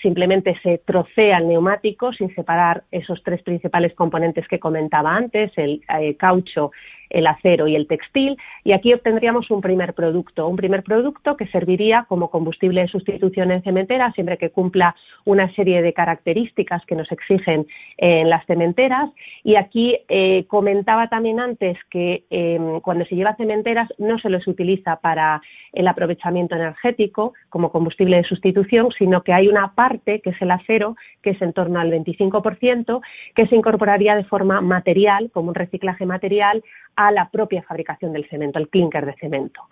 simplemente 0.00 0.58
se 0.62 0.78
trocea 0.78 1.38
el 1.38 1.48
neumático 1.48 2.12
sin 2.12 2.34
separar 2.34 2.84
esos 2.90 3.22
tres 3.22 3.42
principales 3.42 3.92
componentes 3.94 4.46
que 4.48 4.58
comentaba 4.58 5.14
antes, 5.14 5.52
el 5.56 5.82
caucho, 6.16 6.70
el 7.10 7.26
acero 7.26 7.68
y 7.68 7.76
el 7.76 7.86
textil, 7.86 8.36
y 8.64 8.72
aquí 8.72 8.92
obtendríamos 8.92 9.50
un 9.50 9.60
primer 9.60 9.94
producto, 9.94 10.48
un 10.48 10.56
primer 10.56 10.82
producto 10.82 11.36
que 11.36 11.46
serviría 11.48 12.06
como 12.08 12.30
combustible 12.30 12.82
de 12.82 12.88
sustitución 12.88 13.50
en 13.50 13.62
cementeras 13.62 14.14
siempre 14.14 14.38
que 14.38 14.50
cumpla 14.50 14.94
una 15.24 15.52
serie 15.54 15.82
de 15.82 15.92
características 15.92 16.84
que 16.86 16.94
nos 16.94 17.10
exigen 17.12 17.66
en 17.96 18.28
las 18.28 18.44
cementeras. 18.46 19.10
Y 19.44 19.56
aquí 19.56 19.96
eh, 20.08 20.44
comentaba 20.48 21.08
también 21.08 21.40
antes 21.40 21.78
que 21.90 22.24
em, 22.30 22.80
cuando 22.80 23.04
se 23.04 23.14
lleva 23.14 23.30
a 23.30 23.36
cementeras 23.36 23.88
no 23.98 24.18
se 24.18 24.30
les 24.30 24.46
utiliza 24.46 24.96
para 24.96 25.40
el 25.72 25.86
aprovechamiento 25.86 26.56
energético 26.56 27.34
como 27.48 27.70
combustible 27.70 28.16
de 28.16 28.24
sustitución, 28.24 28.88
sino 28.98 29.22
que 29.22 29.32
hay 29.32 29.48
una 29.48 29.74
parte 29.74 30.20
que 30.20 30.30
es 30.30 30.42
el 30.42 30.50
acero, 30.50 30.96
que 31.22 31.30
es 31.30 31.42
en 31.42 31.52
torno 31.52 31.78
al 31.78 31.90
25%, 31.90 33.00
que 33.34 33.46
se 33.46 33.56
incorporaría 33.56 34.16
de 34.16 34.24
forma 34.24 34.60
material, 34.60 35.30
como 35.32 35.50
un 35.50 35.54
reciclaje 35.54 36.06
material, 36.06 36.62
a 36.98 37.12
la 37.12 37.30
propia 37.30 37.62
fabricación 37.62 38.12
del 38.12 38.28
cemento, 38.28 38.58
el 38.58 38.68
clinker 38.68 39.06
de 39.06 39.14
cemento. 39.14 39.62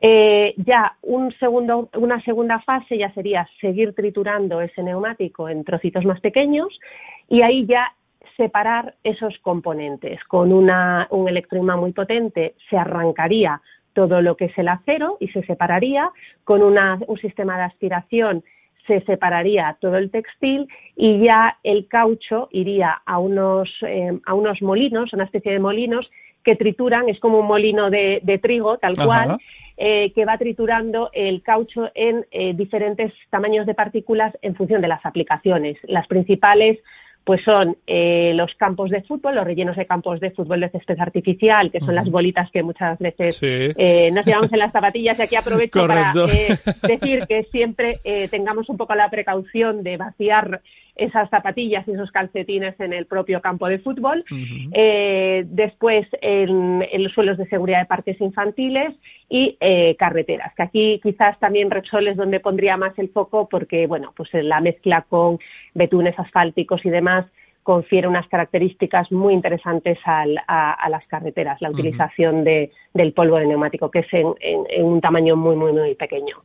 Eh, 0.00 0.54
ya 0.56 0.96
una 1.02 2.20
segunda 2.22 2.60
fase 2.60 2.96
ya 2.96 3.12
sería 3.12 3.46
seguir 3.60 3.94
triturando 3.94 4.60
ese 4.62 4.82
neumático 4.82 5.50
en 5.50 5.64
trocitos 5.64 6.04
más 6.06 6.18
pequeños 6.20 6.80
y 7.28 7.42
ahí 7.42 7.66
ya 7.66 7.92
separar 8.38 8.94
esos 9.04 9.38
componentes. 9.42 10.24
Con 10.24 10.50
una, 10.50 11.06
un 11.10 11.28
electroimán 11.28 11.78
muy 11.78 11.92
potente 11.92 12.54
se 12.70 12.78
arrancaría 12.78 13.60
todo 13.92 14.22
lo 14.22 14.34
que 14.38 14.46
es 14.46 14.58
el 14.58 14.68
acero 14.68 15.18
y 15.20 15.28
se 15.28 15.42
separaría. 15.42 16.10
Con 16.44 16.62
una, 16.62 16.98
un 17.06 17.18
sistema 17.18 17.58
de 17.58 17.64
aspiración 17.64 18.42
se 18.86 19.02
separaría 19.02 19.76
todo 19.78 19.98
el 19.98 20.10
textil 20.10 20.66
y 20.96 21.22
ya 21.22 21.58
el 21.62 21.86
caucho 21.86 22.48
iría 22.50 23.02
a 23.04 23.18
unos, 23.18 23.68
eh, 23.86 24.18
a 24.24 24.32
unos 24.32 24.62
molinos, 24.62 25.12
una 25.12 25.24
especie 25.24 25.52
de 25.52 25.60
molinos 25.60 26.10
que 26.44 26.56
trituran, 26.56 27.08
es 27.08 27.18
como 27.20 27.38
un 27.38 27.46
molino 27.46 27.90
de, 27.90 28.40
trigo, 28.42 28.78
tal 28.78 28.96
cual, 28.96 29.38
eh, 29.76 30.12
que 30.14 30.24
va 30.24 30.38
triturando 30.38 31.10
el 31.12 31.42
caucho 31.42 31.90
en 31.94 32.26
eh, 32.30 32.52
diferentes 32.54 33.12
tamaños 33.30 33.66
de 33.66 33.74
partículas 33.74 34.36
en 34.42 34.54
función 34.54 34.80
de 34.80 34.88
las 34.88 35.04
aplicaciones. 35.04 35.78
Las 35.84 36.06
principales 36.06 36.78
pues 37.24 37.42
son 37.44 37.76
eh, 37.86 38.32
los 38.34 38.52
campos 38.56 38.90
de 38.90 39.02
fútbol, 39.02 39.36
los 39.36 39.44
rellenos 39.44 39.76
de 39.76 39.86
campos 39.86 40.18
de 40.18 40.32
fútbol 40.32 40.60
de 40.60 40.70
césped 40.70 40.98
artificial, 40.98 41.70
que 41.70 41.78
son 41.78 41.94
las 41.94 42.10
bolitas 42.10 42.50
que 42.50 42.62
muchas 42.62 42.98
veces 42.98 43.38
eh, 43.42 44.10
nos 44.12 44.26
llevamos 44.26 44.52
en 44.52 44.58
las 44.58 44.72
zapatillas. 44.72 45.18
Y 45.18 45.22
aquí 45.22 45.36
aprovecho 45.36 45.86
para 45.86 46.12
eh, 46.32 46.58
decir 46.82 47.24
que 47.28 47.44
siempre 47.52 48.00
tengamos 48.30 48.68
un 48.68 48.76
poco 48.76 48.94
la 48.94 49.08
precaución 49.08 49.84
de 49.84 49.96
vaciar 49.96 50.62
esas 50.94 51.30
zapatillas 51.30 51.86
y 51.88 51.92
esos 51.92 52.10
calcetines 52.10 52.78
en 52.80 52.92
el 52.92 53.06
propio 53.06 53.40
campo 53.40 53.68
de 53.68 53.78
fútbol. 53.78 54.24
eh, 54.72 55.44
después, 55.46 56.06
en, 56.20 56.86
en, 56.90 57.02
los 57.02 57.12
suelos 57.12 57.38
de 57.38 57.46
seguridad 57.46 57.80
de 57.80 57.86
parques 57.86 58.20
infantiles 58.20 58.94
y 59.28 59.56
eh, 59.60 59.96
carreteras, 59.98 60.52
que 60.54 60.62
aquí 60.62 61.00
quizás 61.02 61.38
también 61.38 61.70
Repsol 61.70 62.08
es 62.08 62.16
donde 62.16 62.40
pondría 62.40 62.76
más 62.76 62.98
el 62.98 63.08
foco 63.08 63.48
porque, 63.48 63.86
bueno, 63.86 64.12
pues 64.16 64.28
la 64.34 64.60
mezcla 64.60 65.02
con 65.02 65.38
betunes 65.74 66.18
asfálticos 66.18 66.84
y 66.84 66.90
demás 66.90 67.26
confiere 67.62 68.08
unas 68.08 68.26
características 68.28 69.10
muy 69.12 69.34
interesantes 69.34 69.98
al, 70.04 70.36
a, 70.48 70.88
las 70.88 71.06
carreteras, 71.06 71.60
la 71.60 71.70
utilización 71.70 72.44
de, 72.44 72.70
del 72.92 73.12
polvo 73.12 73.36
de 73.36 73.46
neumático, 73.46 73.90
que 73.90 74.00
es 74.00 74.06
en, 74.12 74.84
un 74.84 75.00
tamaño 75.00 75.36
muy, 75.36 75.56
muy, 75.56 75.72
muy 75.72 75.94
pequeño. 75.94 76.36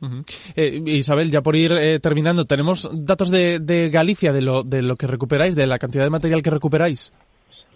eh, 0.56 0.80
Isabel, 0.86 1.30
ya 1.30 1.42
por 1.42 1.56
ir 1.56 1.72
eh, 1.72 1.98
terminando, 2.00 2.44
¿tenemos 2.44 2.88
datos 2.92 3.30
de, 3.30 3.58
de 3.58 3.90
Galicia, 3.90 4.32
de 4.32 4.42
lo, 4.42 4.62
de 4.62 4.82
lo 4.82 4.96
que 4.96 5.06
recuperáis, 5.06 5.56
de 5.56 5.66
la 5.66 5.78
cantidad 5.78 6.04
de 6.04 6.10
material 6.10 6.42
que 6.42 6.50
recuperáis? 6.50 7.12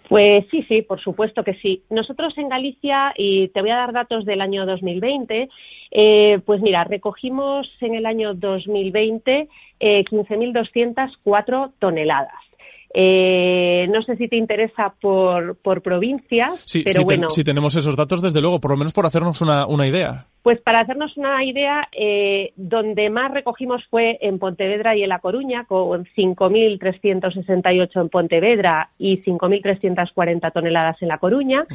Pues 0.09 0.45
sí, 0.51 0.63
sí, 0.67 0.81
por 0.81 1.01
supuesto 1.01 1.43
que 1.43 1.55
sí. 1.55 1.81
Nosotros 1.89 2.37
en 2.37 2.49
Galicia, 2.49 3.13
y 3.17 3.47
te 3.49 3.61
voy 3.61 3.71
a 3.71 3.77
dar 3.77 3.93
datos 3.93 4.25
del 4.25 4.41
año 4.41 4.65
2020, 4.65 5.49
eh, 5.91 6.39
pues 6.45 6.61
mira, 6.61 6.83
recogimos 6.83 7.67
en 7.81 7.95
el 7.95 8.05
año 8.05 8.33
2020 8.33 9.47
eh, 9.79 10.03
15.204 10.05 11.71
toneladas. 11.79 12.33
Eh, 12.95 13.87
no 13.89 14.03
sé 14.03 14.15
si 14.17 14.27
te 14.27 14.35
interesa 14.35 14.93
por, 15.01 15.55
por 15.57 15.81
provincia, 15.81 16.51
sí, 16.65 16.83
pero 16.85 17.03
bueno. 17.03 17.29
si 17.31 17.43
tenemos 17.43 17.75
esos 17.75 17.95
datos, 17.95 18.21
desde 18.21 18.39
luego, 18.39 18.61
por 18.61 18.69
lo 18.71 18.77
menos 18.77 18.93
por 18.93 19.07
hacernos 19.07 19.41
una, 19.41 19.65
una 19.65 19.87
idea. 19.87 20.27
Pues 20.43 20.61
para 20.61 20.81
hacernos 20.81 21.17
una 21.17 21.43
idea, 21.43 21.87
eh, 21.91 22.51
donde 22.55 23.09
más 23.09 23.33
recogimos 23.33 23.81
fue 23.89 24.19
en 24.21 24.37
Pontevedra 24.37 24.95
y 24.95 25.01
en 25.01 25.09
La 25.09 25.19
Coruña, 25.19 25.65
con 25.65 26.05
5.368 26.05 28.01
en 28.01 28.09
Pontevedra 28.09 28.89
y 28.99 29.15
5.340 29.17 30.53
toneladas 30.53 31.01
en 31.01 31.07
La 31.07 31.17
Coruña. 31.17 31.65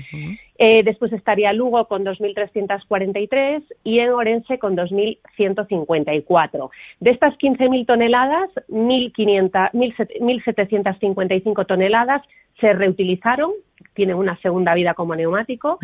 Eh, 0.59 0.83
después 0.85 1.13
estaría 1.13 1.53
Lugo 1.53 1.87
con 1.87 2.05
2.343 2.05 3.63
y 3.85 4.01
en 4.01 4.11
Orense 4.11 4.59
con 4.59 4.77
2.154. 4.77 6.71
De 6.99 7.11
estas 7.11 7.39
15.000 7.39 7.87
toneladas, 7.87 8.51
1.755 8.69 11.67
toneladas 11.67 12.23
se 12.61 12.73
reutilizaron, 12.73 13.53
tienen 13.95 14.17
una 14.17 14.37
segunda 14.39 14.75
vida 14.75 14.95
como 14.95 15.15
neumático 15.15 15.79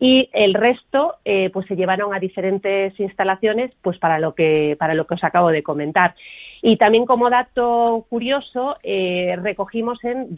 y 0.00 0.28
el 0.32 0.54
resto 0.54 1.14
eh, 1.24 1.50
pues 1.50 1.66
se 1.66 1.76
llevaron 1.76 2.12
a 2.12 2.18
diferentes 2.18 2.98
instalaciones 2.98 3.70
pues 3.80 3.96
para 3.98 4.18
lo 4.18 4.34
que 4.34 4.74
para 4.76 4.94
lo 4.94 5.06
que 5.06 5.14
os 5.14 5.22
acabo 5.22 5.50
de 5.50 5.62
comentar. 5.62 6.16
Y 6.62 6.78
también 6.78 7.06
como 7.06 7.30
dato 7.30 8.06
curioso 8.08 8.76
eh, 8.82 9.36
recogimos 9.40 10.02
en 10.04 10.34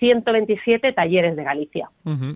2127 0.00 0.92
talleres 0.92 1.36
de 1.36 1.44
Galicia. 1.44 1.90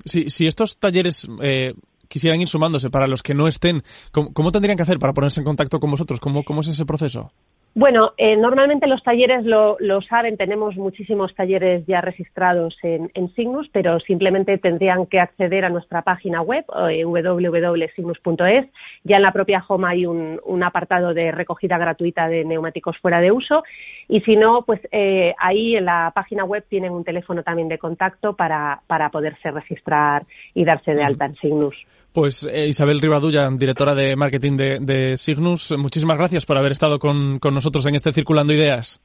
si, 0.04 0.46
estos 0.46 0.78
talleres 0.78 1.28
eh, 1.42 1.74
quisieran 2.08 2.40
ir 2.40 2.48
sumándose 2.48 2.90
para 2.90 3.06
los 3.06 3.22
que 3.22 3.34
no 3.34 3.48
estén, 3.48 3.82
¿cómo, 4.12 4.32
¿cómo, 4.32 4.52
tendrían 4.52 4.76
que 4.76 4.82
hacer 4.82 4.98
para 4.98 5.12
ponerse 5.12 5.40
en 5.40 5.44
contacto 5.44 5.80
con 5.80 5.90
vosotros? 5.90 6.20
¿Cómo, 6.20 6.42
cómo 6.42 6.60
es 6.60 6.68
ese 6.68 6.86
proceso? 6.86 7.30
Bueno, 7.74 8.12
eh, 8.16 8.36
normalmente 8.36 8.88
los 8.88 9.02
talleres 9.04 9.44
lo, 9.44 9.76
lo, 9.78 10.02
saben, 10.02 10.36
tenemos 10.36 10.74
muchísimos 10.76 11.32
talleres 11.34 11.86
ya 11.86 12.00
registrados 12.00 12.76
en, 12.82 13.10
en, 13.14 13.32
Signus, 13.34 13.68
pero 13.72 14.00
simplemente 14.00 14.58
tendrían 14.58 15.06
que 15.06 15.20
acceder 15.20 15.64
a 15.64 15.68
nuestra 15.68 16.02
página 16.02 16.42
web 16.42 16.64
eh, 16.90 17.04
www.signus.es. 17.04 18.66
Ya 19.04 19.16
en 19.16 19.22
la 19.22 19.32
propia 19.32 19.64
home 19.68 19.86
hay 19.86 20.06
un, 20.06 20.40
un, 20.44 20.62
apartado 20.64 21.14
de 21.14 21.30
recogida 21.30 21.78
gratuita 21.78 22.26
de 22.26 22.44
neumáticos 22.44 22.96
fuera 22.98 23.20
de 23.20 23.30
uso 23.30 23.62
y 24.08 24.22
si 24.22 24.34
no, 24.34 24.62
pues 24.62 24.80
eh, 24.90 25.34
ahí 25.38 25.76
en 25.76 25.84
la 25.84 26.10
página 26.14 26.44
web 26.44 26.64
tienen 26.68 26.92
un 26.92 27.04
teléfono 27.04 27.42
también 27.44 27.68
de 27.68 27.78
contacto 27.78 28.34
para, 28.34 28.80
para 28.86 29.10
poderse 29.10 29.50
registrar 29.50 30.24
y 30.52 30.64
darse 30.64 30.94
de 30.94 31.04
alta 31.04 31.26
en 31.26 31.36
Signus. 31.36 31.76
Pues 32.12 32.48
eh, 32.50 32.66
Isabel 32.68 33.00
Rivadulla, 33.00 33.48
directora 33.50 33.94
de 33.94 34.16
marketing 34.16 34.56
de, 34.56 34.78
de, 34.80 35.16
Signus, 35.16 35.74
muchísimas 35.76 36.16
gracias 36.18 36.46
por 36.46 36.56
haber 36.56 36.72
estado 36.72 36.98
con, 36.98 37.38
con, 37.38 37.54
nosotros 37.54 37.86
en 37.86 37.94
este 37.94 38.12
Circulando 38.12 38.52
Ideas. 38.52 39.00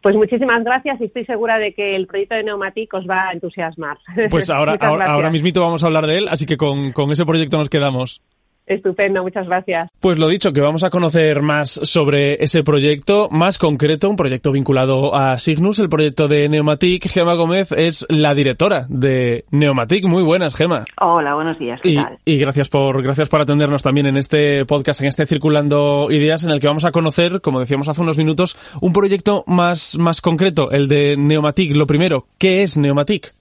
Pues 0.00 0.14
muchísimas 0.14 0.62
gracias 0.62 1.00
y 1.00 1.06
estoy 1.06 1.24
segura 1.24 1.58
de 1.58 1.74
que 1.74 1.96
el 1.96 2.06
proyecto 2.06 2.36
de 2.36 2.44
Neumatic 2.44 2.94
os 2.94 3.06
va 3.08 3.28
a 3.28 3.32
entusiasmar. 3.32 3.98
Pues 4.30 4.48
ahora, 4.50 4.76
ahora, 4.80 5.06
ahora, 5.06 5.30
mismito 5.30 5.60
vamos 5.60 5.82
a 5.82 5.86
hablar 5.86 6.06
de 6.06 6.18
él, 6.18 6.28
así 6.28 6.46
que 6.46 6.56
con, 6.56 6.92
con 6.92 7.10
ese 7.10 7.26
proyecto 7.26 7.58
nos 7.58 7.68
quedamos. 7.68 8.22
Estupendo, 8.68 9.22
muchas 9.22 9.46
gracias. 9.46 9.90
Pues 10.00 10.18
lo 10.18 10.28
dicho, 10.28 10.52
que 10.52 10.60
vamos 10.60 10.84
a 10.84 10.90
conocer 10.90 11.42
más 11.42 11.70
sobre 11.70 12.42
ese 12.44 12.62
proyecto, 12.62 13.28
más 13.30 13.58
concreto, 13.58 14.10
un 14.10 14.16
proyecto 14.16 14.52
vinculado 14.52 15.14
a 15.14 15.38
Signus, 15.38 15.78
el 15.78 15.88
proyecto 15.88 16.28
de 16.28 16.48
Neumatic. 16.48 17.08
Gema 17.08 17.34
Gómez 17.34 17.72
es 17.72 18.06
la 18.10 18.34
directora 18.34 18.86
de 18.88 19.44
Neumatic. 19.50 20.04
Muy 20.04 20.22
buenas, 20.22 20.54
Gema. 20.54 20.84
Hola, 21.00 21.34
buenos 21.34 21.58
días. 21.58 21.80
¿Qué 21.82 21.90
y, 21.90 21.96
tal? 21.96 22.18
y 22.24 22.38
gracias 22.38 22.68
por 22.68 23.02
gracias 23.02 23.28
por 23.28 23.40
atendernos 23.40 23.82
también 23.82 24.06
en 24.06 24.16
este 24.16 24.66
podcast, 24.66 25.00
en 25.00 25.06
este 25.06 25.26
Circulando 25.26 26.08
Ideas, 26.10 26.44
en 26.44 26.50
el 26.50 26.60
que 26.60 26.66
vamos 26.66 26.84
a 26.84 26.92
conocer, 26.92 27.40
como 27.40 27.60
decíamos 27.60 27.88
hace 27.88 28.02
unos 28.02 28.18
minutos, 28.18 28.56
un 28.82 28.92
proyecto 28.92 29.44
más, 29.46 29.96
más 29.98 30.20
concreto, 30.20 30.70
el 30.70 30.88
de 30.88 31.16
Neumatic. 31.16 31.74
Lo 31.74 31.86
primero, 31.86 32.26
¿qué 32.38 32.62
es 32.62 32.76
Neumatic? 32.76 33.34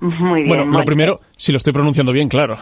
Muy 0.00 0.42
bien. 0.42 0.48
Bueno, 0.48 0.78
lo 0.78 0.84
primero, 0.84 1.20
si 1.36 1.52
lo 1.52 1.58
estoy 1.58 1.72
pronunciando 1.72 2.12
bien, 2.12 2.28
claro. 2.28 2.56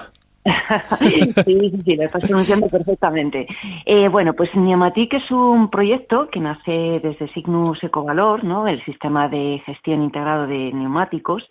Sí, 0.99 1.33
sí, 1.45 1.73
sí, 1.85 1.97
lo 1.97 2.05
estás 2.05 2.23
pronunciando 2.23 2.69
perfectamente. 2.69 3.47
Eh, 3.85 4.09
bueno, 4.09 4.35
pues 4.35 4.55
Neumatic 4.55 5.15
es 5.15 5.31
un 5.31 5.71
proyecto 5.71 6.29
que 6.31 6.41
nace 6.41 7.01
desde 7.03 7.29
Signus 7.33 7.83
Ecovalor, 7.83 8.45
¿no? 8.45 8.67
El 8.67 8.85
sistema 8.85 9.29
de 9.29 9.63
gestión 9.67 10.03
integrado 10.03 10.47
de 10.47 10.73
neumáticos. 10.73 11.47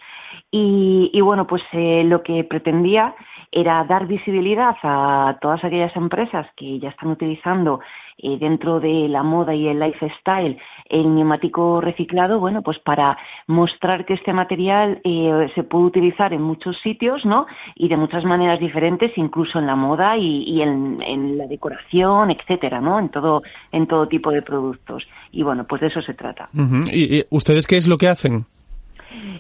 Y, 0.52 1.10
y 1.14 1.22
bueno, 1.22 1.48
pues 1.48 1.62
eh, 1.74 2.04
lo 2.06 2.24
que 2.24 2.44
pretendía 2.44 3.16
era 3.52 3.84
dar 3.86 4.08
visibilidad 4.08 4.76
a 4.84 5.38
todas 5.42 5.64
aquellas 5.64 5.96
empresas 5.96 6.48
que 6.56 6.80
ya 6.80 6.90
están 6.90 7.10
utilizando 7.10 7.80
eh, 8.18 8.38
dentro 8.40 8.80
de 8.80 9.08
la 9.08 9.24
moda 9.24 9.54
y 9.54 9.68
el 9.68 9.80
lifestyle 9.80 10.58
el 10.90 11.14
neumático 11.14 11.82
reciclado, 11.82 12.40
bueno, 12.40 12.62
pues 12.62 12.80
para 12.80 13.18
mostrar 13.48 14.06
que 14.06 14.14
este 14.14 14.34
material 14.34 15.00
eh, 15.04 15.48
se 15.54 15.64
puede 15.64 15.86
utilizar 15.86 16.34
en 16.34 16.42
muchos 16.42 16.78
sitios, 16.82 17.26
¿no? 17.26 17.46
Y 17.76 17.90
de 17.90 17.98
muchas 17.98 18.24
maneras 18.24 18.60
diferentes, 18.60 19.12
incluso 19.18 19.60
en 19.60 19.68
la 19.68 19.76
moda 19.76 20.18
y, 20.18 20.62
en, 20.62 20.98
la 21.38 21.46
decoración, 21.48 22.32
etcétera, 22.32 22.80
¿no? 22.80 23.00
En 23.00 23.10
todo, 23.10 23.44
en 23.72 23.86
todo 23.86 24.08
tipo 24.08 24.32
de 24.32 24.42
productos. 24.42 25.04
Y 25.32 25.44
bueno, 25.44 25.66
pues 25.68 25.82
de 25.82 25.88
eso 25.88 26.02
se 26.02 26.14
trata. 26.14 26.50
Uh 26.54 26.62
-huh. 26.62 26.90
¿Y, 26.92 27.20
¿Y 27.20 27.24
ustedes 27.30 27.68
qué 27.68 27.78
es 27.78 27.88
lo 27.88 27.98
que 27.98 28.08
hacen? 28.08 28.46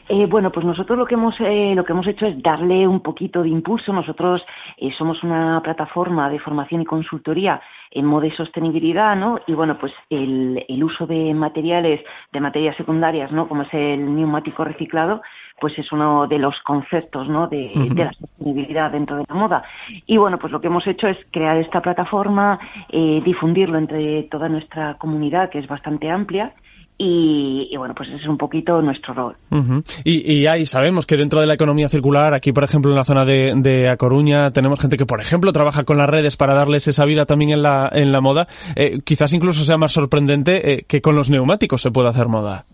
Eh, 0.09 0.25
bueno, 0.27 0.51
pues 0.51 0.65
nosotros 0.65 0.97
lo 0.97 1.05
que 1.05 1.15
hemos 1.15 1.35
eh, 1.39 1.73
lo 1.75 1.83
que 1.83 1.91
hemos 1.91 2.07
hecho 2.07 2.25
es 2.25 2.41
darle 2.41 2.87
un 2.87 3.01
poquito 3.01 3.43
de 3.43 3.49
impulso. 3.49 3.91
Nosotros 3.91 4.41
eh, 4.77 4.91
somos 4.97 5.23
una 5.23 5.61
plataforma 5.61 6.29
de 6.29 6.39
formación 6.39 6.81
y 6.81 6.85
consultoría 6.85 7.61
en 7.91 8.05
moda 8.05 8.27
y 8.27 8.31
sostenibilidad, 8.31 9.15
¿no? 9.15 9.39
Y 9.47 9.53
bueno, 9.53 9.77
pues 9.77 9.93
el, 10.09 10.63
el 10.67 10.83
uso 10.83 11.05
de 11.07 11.33
materiales, 11.33 12.01
de 12.31 12.39
materias 12.39 12.75
secundarias, 12.77 13.31
¿no? 13.31 13.47
Como 13.47 13.63
es 13.63 13.73
el 13.73 14.15
neumático 14.15 14.63
reciclado, 14.63 15.21
pues 15.59 15.77
es 15.79 15.91
uno 15.91 16.27
de 16.27 16.37
los 16.37 16.55
conceptos, 16.63 17.27
¿no? 17.27 17.47
De, 17.47 17.71
uh 17.73 17.79
-huh. 17.79 17.93
de 17.93 18.05
la 18.05 18.13
sostenibilidad 18.13 18.91
dentro 18.91 19.17
de 19.17 19.25
la 19.27 19.35
moda. 19.35 19.63
Y 20.05 20.17
bueno, 20.17 20.37
pues 20.37 20.51
lo 20.51 20.59
que 20.61 20.67
hemos 20.67 20.85
hecho 20.85 21.07
es 21.07 21.17
crear 21.31 21.57
esta 21.57 21.81
plataforma, 21.81 22.59
eh, 22.89 23.21
difundirlo 23.23 23.77
entre 23.77 24.23
toda 24.23 24.49
nuestra 24.49 24.95
comunidad, 24.95 25.49
que 25.49 25.59
es 25.59 25.67
bastante 25.67 26.09
amplia. 26.09 26.53
Y, 26.99 27.69
y, 27.71 27.77
bueno, 27.77 27.93
pues 27.95 28.09
ese 28.09 28.23
es 28.23 28.27
un 28.27 28.37
poquito 28.37 28.81
nuestro 28.81 29.13
rol. 29.13 29.35
Y, 30.03 30.33
y, 30.33 30.47
ahí 30.47 30.65
sabemos 30.65 31.05
que 31.05 31.15
dentro 31.15 31.39
de 31.39 31.45
la 31.45 31.53
economía 31.53 31.89
circular, 31.89 32.33
aquí 32.33 32.51
por 32.51 32.63
ejemplo 32.63 32.91
en 32.91 32.97
la 32.97 33.03
zona 33.03 33.23
de, 33.23 33.53
de 33.55 33.87
A 33.87 33.97
Coruña, 33.97 34.49
tenemos 34.49 34.79
gente 34.79 34.97
que 34.97 35.05
por 35.05 35.21
ejemplo 35.21 35.53
trabaja 35.53 35.83
con 35.83 35.97
las 35.97 36.09
redes 36.09 36.37
para 36.37 36.55
darles 36.55 36.87
esa 36.87 37.05
vida 37.05 37.25
también 37.27 37.51
en 37.51 37.61
la, 37.61 37.87
en 37.93 38.11
la 38.11 38.19
moda. 38.19 38.47
Eh, 38.75 39.01
quizás 39.03 39.31
incluso 39.33 39.63
sea 39.63 39.77
más 39.77 39.91
sorprendente 39.91 40.73
eh, 40.73 40.85
que 40.87 41.01
con 41.01 41.15
los 41.15 41.29
neumáticos 41.29 41.83
se 41.83 41.91
pueda 41.91 42.09
hacer 42.09 42.29
moda. 42.29 42.65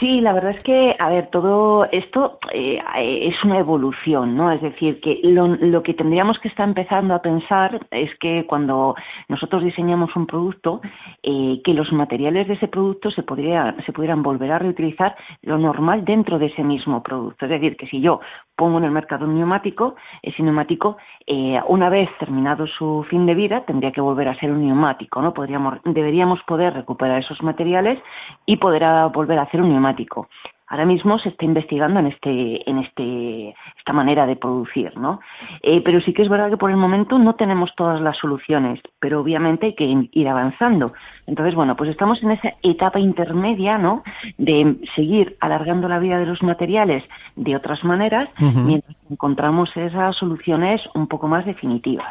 Sí, 0.00 0.22
la 0.22 0.32
verdad 0.32 0.52
es 0.56 0.62
que, 0.62 0.96
a 0.98 1.10
ver, 1.10 1.26
todo 1.26 1.84
esto 1.92 2.38
eh, 2.54 2.80
es 2.94 3.44
una 3.44 3.58
evolución, 3.58 4.34
¿no? 4.34 4.50
Es 4.50 4.62
decir, 4.62 4.98
que 5.02 5.20
lo, 5.22 5.46
lo, 5.46 5.82
que 5.82 5.92
tendríamos 5.92 6.38
que 6.38 6.48
estar 6.48 6.66
empezando 6.66 7.12
a 7.12 7.20
pensar 7.20 7.86
es 7.90 8.08
que 8.18 8.46
cuando 8.46 8.94
nosotros 9.28 9.62
diseñamos 9.62 10.16
un 10.16 10.26
producto, 10.26 10.80
eh, 11.22 11.60
que 11.62 11.74
los 11.74 11.92
materiales 11.92 12.48
de 12.48 12.54
ese 12.54 12.68
producto 12.68 13.10
se, 13.10 13.22
podría, 13.22 13.76
se 13.84 13.92
pudieran 13.92 14.22
volver 14.22 14.50
a 14.52 14.58
reutilizar 14.58 15.14
lo 15.42 15.58
normal 15.58 16.02
dentro 16.02 16.38
de 16.38 16.46
ese 16.46 16.64
mismo 16.64 17.02
producto. 17.02 17.44
Es 17.44 17.50
decir, 17.50 17.76
que 17.76 17.86
si 17.86 18.00
yo 18.00 18.20
pongo 18.56 18.78
en 18.78 18.84
el 18.84 18.92
mercado 18.92 19.26
un 19.26 19.34
neumático, 19.34 19.96
ese 20.22 20.42
neumático, 20.42 20.96
eh, 21.26 21.60
una 21.68 21.90
vez 21.90 22.08
terminado 22.18 22.66
su 22.66 23.04
fin 23.10 23.26
de 23.26 23.34
vida, 23.34 23.66
tendría 23.66 23.92
que 23.92 24.00
volver 24.00 24.28
a 24.28 24.38
ser 24.40 24.50
un 24.50 24.64
neumático, 24.64 25.20
¿no? 25.20 25.34
Podríamos, 25.34 25.78
deberíamos 25.84 26.40
poder 26.44 26.72
recuperar 26.72 27.20
esos 27.20 27.42
materiales 27.42 27.98
y 28.46 28.56
poder 28.56 28.82
volver 29.12 29.38
a 29.38 29.42
hacer 29.42 29.60
un 29.60 29.68
neumático 29.68 29.89
automático 29.90 30.28
ahora 30.70 30.86
mismo 30.86 31.18
se 31.18 31.28
está 31.28 31.44
investigando 31.44 32.00
en 32.00 32.06
este 32.06 32.70
en 32.70 32.78
este 32.78 33.54
esta 33.78 33.92
manera 33.92 34.26
de 34.26 34.36
producir 34.36 34.96
no 34.96 35.20
eh, 35.62 35.82
pero 35.84 36.00
sí 36.00 36.14
que 36.14 36.22
es 36.22 36.28
verdad 36.28 36.48
que 36.48 36.56
por 36.56 36.70
el 36.70 36.76
momento 36.76 37.18
no 37.18 37.34
tenemos 37.34 37.70
todas 37.76 38.00
las 38.00 38.16
soluciones 38.16 38.80
pero 38.98 39.20
obviamente 39.20 39.66
hay 39.66 39.74
que 39.74 40.08
ir 40.12 40.28
avanzando. 40.28 40.92
Entonces 41.26 41.54
bueno 41.54 41.76
pues 41.76 41.90
estamos 41.90 42.22
en 42.22 42.32
esa 42.32 42.54
etapa 42.62 43.00
intermedia 43.00 43.78
no 43.78 44.02
de 44.38 44.76
seguir 44.94 45.36
alargando 45.40 45.88
la 45.88 45.98
vida 45.98 46.18
de 46.18 46.26
los 46.26 46.42
materiales 46.42 47.04
de 47.36 47.56
otras 47.56 47.82
maneras 47.84 48.28
mientras 48.38 48.96
encontramos 49.10 49.68
esas 49.74 50.16
soluciones 50.16 50.82
un 50.94 51.08
poco 51.08 51.26
más 51.26 51.44
definitivas. 51.44 52.06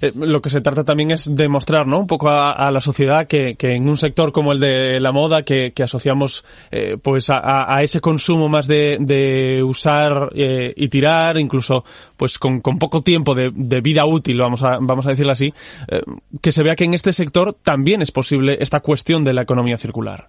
Eh, 0.00 0.10
lo 0.14 0.40
que 0.40 0.48
se 0.48 0.62
trata 0.62 0.84
también 0.84 1.10
es 1.10 1.34
demostrar 1.34 1.86
no 1.86 1.98
un 1.98 2.06
poco 2.06 2.30
a, 2.30 2.70
la 2.70 2.80
sociedad 2.80 3.26
que, 3.26 3.56
que, 3.56 3.74
en 3.74 3.88
un 3.88 3.96
sector 3.96 4.32
como 4.32 4.52
el 4.52 4.60
de 4.60 5.00
la 5.00 5.12
moda 5.12 5.42
que, 5.42 5.72
que 5.72 5.82
asociamos 5.82 6.44
eh, 6.70 6.96
pues 7.02 7.28
a, 7.30 7.74
a 7.74 7.82
ese 7.90 8.00
consumo 8.00 8.48
más 8.48 8.66
de, 8.66 8.98
de 9.00 9.62
usar 9.64 10.30
eh, 10.34 10.72
y 10.76 10.88
tirar, 10.88 11.38
incluso 11.38 11.82
pues 12.16 12.38
con, 12.38 12.60
con 12.60 12.78
poco 12.78 13.02
tiempo 13.02 13.34
de, 13.34 13.50
de, 13.52 13.80
vida 13.80 14.04
útil, 14.06 14.38
vamos 14.38 14.62
a, 14.62 14.78
vamos 14.80 15.06
a 15.06 15.10
decirlo 15.10 15.32
así, 15.32 15.52
eh, 15.88 16.02
que 16.40 16.52
se 16.52 16.62
vea 16.62 16.76
que 16.76 16.84
en 16.84 16.94
este 16.94 17.12
sector 17.12 17.52
también 17.52 18.00
es 18.00 18.12
posible 18.12 18.58
esta 18.60 18.80
cuestión 18.80 19.24
de 19.24 19.34
la 19.34 19.42
economía 19.42 19.76
circular. 19.76 20.28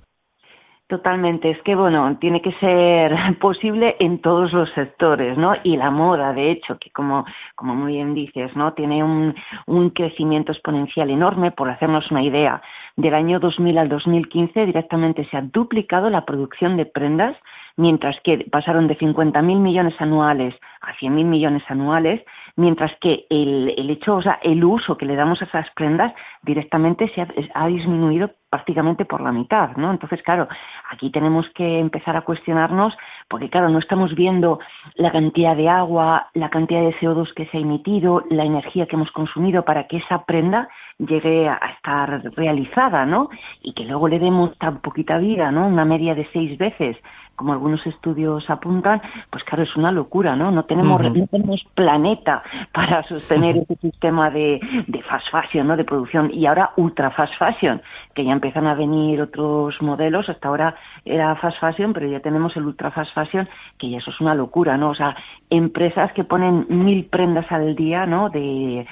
Totalmente, 0.92 1.52
es 1.52 1.62
que 1.62 1.74
bueno, 1.74 2.18
tiene 2.20 2.42
que 2.42 2.52
ser 2.60 3.14
posible 3.40 3.96
en 4.00 4.20
todos 4.20 4.52
los 4.52 4.70
sectores, 4.74 5.38
¿no? 5.38 5.54
Y 5.64 5.78
la 5.78 5.90
moda, 5.90 6.34
de 6.34 6.52
hecho, 6.52 6.78
que 6.80 6.90
como, 6.90 7.24
como 7.56 7.76
muy 7.76 7.94
bien 7.94 8.14
dices, 8.14 8.54
¿no? 8.58 8.74
Tiene 8.74 9.02
un, 9.02 9.34
un 9.68 9.92
crecimiento 9.92 10.52
exponencial 10.52 11.10
enorme, 11.10 11.52
por 11.52 11.70
hacernos 11.70 12.12
una 12.12 12.24
idea. 12.24 12.62
Del 12.98 13.14
año 13.14 13.40
2000 13.40 13.78
al 13.78 13.90
2015 13.90 14.66
directamente 14.66 15.26
se 15.30 15.38
ha 15.38 15.42
duplicado 15.42 16.10
la 16.10 16.26
producción 16.26 16.78
de 16.78 16.86
prendas 16.86 17.38
mientras 17.78 18.20
que 18.22 18.46
pasaron 18.52 18.88
de 18.88 18.98
50.000 18.98 19.42
millones 19.60 19.96
anuales 20.00 20.54
a 20.82 20.94
100.000 20.96 21.26
millones 21.26 21.64
anuales, 21.68 22.22
mientras 22.56 22.92
que 23.00 23.26
el, 23.30 23.74
el 23.78 23.90
hecho, 23.90 24.16
o 24.16 24.22
sea, 24.22 24.40
el 24.42 24.64
uso 24.64 24.98
que 24.98 25.06
le 25.06 25.16
damos 25.16 25.42
a 25.42 25.46
esas 25.46 25.68
prendas 25.76 26.14
directamente 26.44 27.12
se 27.14 27.22
ha, 27.54 27.68
disminuido 27.68 28.32
prácticamente 28.50 29.06
por 29.06 29.22
la 29.22 29.32
mitad, 29.32 29.76
¿no? 29.78 29.92
Entonces, 29.92 30.22
claro, 30.24 30.48
aquí 30.90 31.10
tenemos 31.10 31.46
que 31.56 31.80
empezar 31.80 32.18
a 32.18 32.22
cuestionarnos, 32.22 32.94
porque 33.30 33.50
claro, 33.50 33.70
no 33.70 33.80
estamos 33.80 34.14
viendo 34.16 34.60
la 34.96 35.12
cantidad 35.12 35.56
de 35.56 35.70
agua, 35.70 36.28
la 36.34 36.50
cantidad 36.50 36.82
de 36.82 36.96
CO2 36.96 37.34
que 37.34 37.46
se 37.48 37.58
ha 37.58 37.62
emitido, 37.62 38.24
la 38.30 38.44
energía 38.44 38.88
que 38.88 38.96
hemos 38.96 39.12
consumido 39.12 39.64
para 39.64 39.88
que 39.88 39.98
esa 39.98 40.26
prenda 40.26 40.68
llegue 40.98 41.48
a 41.48 41.60
estar 41.76 42.22
realizada, 42.36 43.06
¿no? 43.06 43.30
Y 43.62 43.74
que 43.74 43.86
luego 43.86 44.08
le 44.08 44.20
demos 44.20 44.58
tan 44.58 44.82
poquita 44.82 45.18
vida, 45.18 45.52
¿no? 45.52 45.68
Una 45.68 45.86
media 45.86 46.16
de 46.16 46.28
seis 46.34 46.58
veces 46.58 46.98
como 47.42 47.54
algunos 47.54 47.84
estudios 47.88 48.48
apuntan, 48.52 49.02
pues 49.32 49.44
claro, 49.44 49.64
es 49.64 49.76
una 49.76 49.92
locura, 49.92 50.36
¿no? 50.36 50.52
No 50.52 50.66
tenemos, 50.66 51.02
no 51.02 51.26
tenemos 51.26 51.66
planeta 51.74 52.44
para 52.72 53.02
sostener 53.08 53.58
ese 53.58 53.76
sistema 53.78 54.30
de, 54.30 54.60
de 54.86 55.02
fast 55.02 55.26
fashion, 55.32 55.66
¿no? 55.66 55.76
De 55.76 55.84
producción 55.84 56.30
y 56.32 56.46
ahora 56.46 56.70
ultra 56.78 57.10
fast 57.10 57.34
fashion, 57.40 57.82
que 58.14 58.24
ya 58.24 58.32
empiezan 58.32 58.68
a 58.68 58.76
venir 58.76 59.24
otros 59.24 59.82
modelos, 59.82 60.30
hasta 60.30 60.50
ahora 60.50 60.76
era 61.04 61.36
fast 61.38 61.60
fashion, 61.60 61.94
pero 61.94 62.08
ya 62.08 62.20
tenemos 62.20 62.56
el 62.58 62.66
ultra 62.68 62.92
fast 62.92 63.12
fashion, 63.16 63.50
que 63.80 63.90
ya 63.90 63.98
eso 63.98 64.12
es 64.12 64.22
una 64.22 64.36
locura, 64.36 64.78
¿no? 64.78 64.92
O 64.92 64.96
sea, 64.96 65.16
empresas 65.50 66.14
que 66.14 66.24
ponen 66.24 66.68
mil 66.70 67.06
prendas 67.06 67.52
al 67.52 67.76
día, 67.76 68.06
¿no? 68.06 68.30
De 68.30 68.86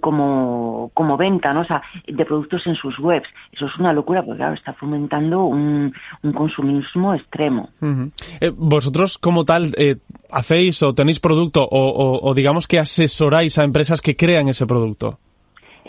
como, 0.00 0.90
como 0.94 1.16
venta, 1.16 1.52
¿no? 1.52 1.60
O 1.60 1.64
sea, 1.64 1.82
de 2.06 2.24
productos 2.24 2.62
en 2.66 2.74
sus 2.74 2.98
webs. 2.98 3.28
Eso 3.52 3.66
es 3.66 3.78
una 3.78 3.92
locura 3.92 4.22
porque, 4.22 4.38
claro, 4.38 4.54
está 4.54 4.72
fomentando 4.72 5.44
un, 5.44 5.92
un 6.22 6.32
consumismo 6.32 7.14
extremo. 7.14 7.70
Eh, 8.40 8.52
vosotros, 8.54 9.18
como 9.18 9.44
tal, 9.44 9.72
eh, 9.76 9.96
hacéis 10.30 10.82
o 10.82 10.94
tenéis 10.94 11.20
producto 11.20 11.66
o, 11.70 12.20
o 12.22 12.34
digamos 12.34 12.66
que 12.66 12.78
asesoráis 12.78 13.58
a 13.58 13.64
empresas 13.64 14.00
que 14.00 14.16
crean 14.16 14.48
ese 14.48 14.66
producto. 14.66 15.18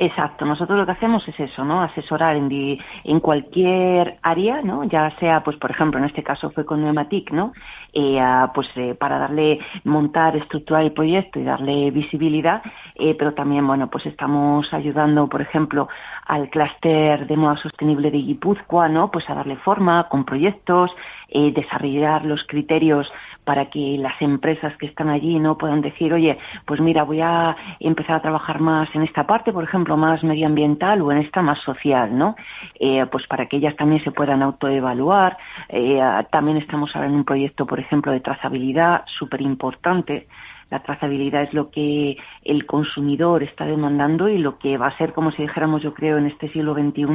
Exacto, 0.01 0.45
nosotros 0.45 0.79
lo 0.79 0.85
que 0.85 0.93
hacemos 0.93 1.27
es 1.27 1.38
eso, 1.38 1.65
¿no? 1.65 1.81
Asesorar 1.81 2.38
en, 2.38 2.77
en 3.03 3.19
cualquier 3.19 4.17
área, 4.21 4.62
¿no? 4.62 4.85
Ya 4.85 5.13
sea, 5.19 5.43
pues, 5.43 5.57
por 5.57 5.71
ejemplo, 5.71 5.99
en 5.99 6.05
este 6.05 6.23
caso 6.23 6.51
fue 6.51 6.65
con 6.65 6.81
Neumatic, 6.81 7.31
¿no? 7.33 7.51
Eh, 7.91 8.17
pues 8.53 8.69
eh, 8.77 8.95
para 8.95 9.19
darle, 9.19 9.59
montar, 9.83 10.38
estructurar 10.38 10.83
el 10.83 10.93
proyecto 10.93 11.38
y 11.41 11.43
darle 11.43 11.91
visibilidad, 11.91 12.62
eh, 12.95 13.13
pero 13.19 13.33
también, 13.33 13.67
bueno, 13.67 13.89
pues 13.89 14.05
estamos 14.05 14.73
ayudando, 14.73 15.27
por 15.27 15.41
ejemplo, 15.41 15.89
al 16.27 16.49
clúster 16.49 17.27
de 17.27 17.35
moda 17.35 17.57
sostenible 17.57 18.09
de 18.09 18.19
Guipúzcoa, 18.19 18.88
¿no? 18.88 19.12
Pues 19.12 19.29
a 19.29 19.35
darle 19.35 19.57
forma 19.57 20.07
con 20.07 20.23
proyectos, 20.23 20.91
eh, 21.27 21.51
desarrollar 21.53 22.23
los 22.23 22.41
criterios 22.47 23.05
para 23.49 23.65
que 23.65 23.97
las 23.97 24.13
empresas 24.21 24.77
que 24.77 24.85
están 24.85 25.09
allí 25.09 25.39
no 25.39 25.57
puedan 25.57 25.81
decir, 25.81 26.13
oye, 26.13 26.38
pues 26.67 26.79
mira, 26.79 27.01
voy 27.01 27.19
a 27.19 27.55
empezar 27.79 28.17
a 28.17 28.21
trabajar 28.21 28.59
más 28.59 28.88
en 28.93 29.01
esta 29.01 29.25
parte, 29.25 29.51
por 29.51 29.63
ejemplo, 29.63 29.97
más 29.97 30.23
medioambiental 30.23 31.01
o 31.01 31.12
en 31.12 31.17
esta 31.17 31.41
más 31.41 31.57
social, 31.62 32.15
¿no? 32.15 32.35
Eh, 32.79 33.07
pues 33.12 33.25
para 33.25 33.47
que 33.47 33.57
ellas 33.57 33.75
también 33.75 34.03
se 34.03 34.12
puedan 34.12 34.43
autoevaluar. 34.43 35.35
Eh, 35.67 35.99
también 36.29 36.57
estamos 36.57 36.95
ahora 36.95 37.07
en 37.07 37.15
un 37.15 37.25
proyecto, 37.25 37.65
por 37.65 37.79
ejemplo, 37.79 38.12
de 38.12 38.19
trazabilidad 38.19 39.03
súper 39.17 39.41
importante 39.41 40.27
la 40.69 40.83
trazabilidad 40.83 41.43
es 41.43 41.53
lo 41.53 41.71
que 41.71 42.17
el 42.43 42.65
consumidor 42.65 43.41
está 43.41 43.65
demandando 43.65 44.29
y 44.29 44.38
lo 44.38 44.59
que 44.59 44.77
va 44.77 44.88
a 44.88 44.97
ser, 44.97 45.13
como 45.13 45.31
si 45.31 45.41
dijéramos, 45.41 45.81
yo 45.81 45.93
creo, 45.95 46.17
en 46.17 46.27
este 46.27 46.47
siglo 46.49 46.75
XXI, 46.75 47.07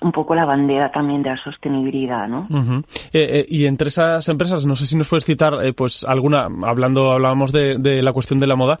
un 0.00 0.12
poco 0.12 0.34
la 0.34 0.44
bandera 0.44 0.90
también 0.90 1.22
de 1.22 1.30
la 1.30 1.36
sostenibilidad, 1.36 2.28
¿no? 2.28 2.46
Eh, 3.12 3.40
eh, 3.40 3.46
y 3.48 3.66
entre 3.66 3.88
esas 3.88 4.28
empresas, 4.28 4.66
no 4.66 4.76
sé 4.76 4.86
si 4.86 4.96
nos 4.96 5.08
puedes 5.08 5.24
citar, 5.24 5.54
eh, 5.62 5.72
pues 5.72 6.04
alguna, 6.04 6.48
hablando, 6.62 7.12
hablábamos 7.12 7.52
de, 7.52 8.02
la 8.02 8.12
cuestión 8.12 8.38
de 8.38 8.46
la 8.46 8.56
moda, 8.56 8.78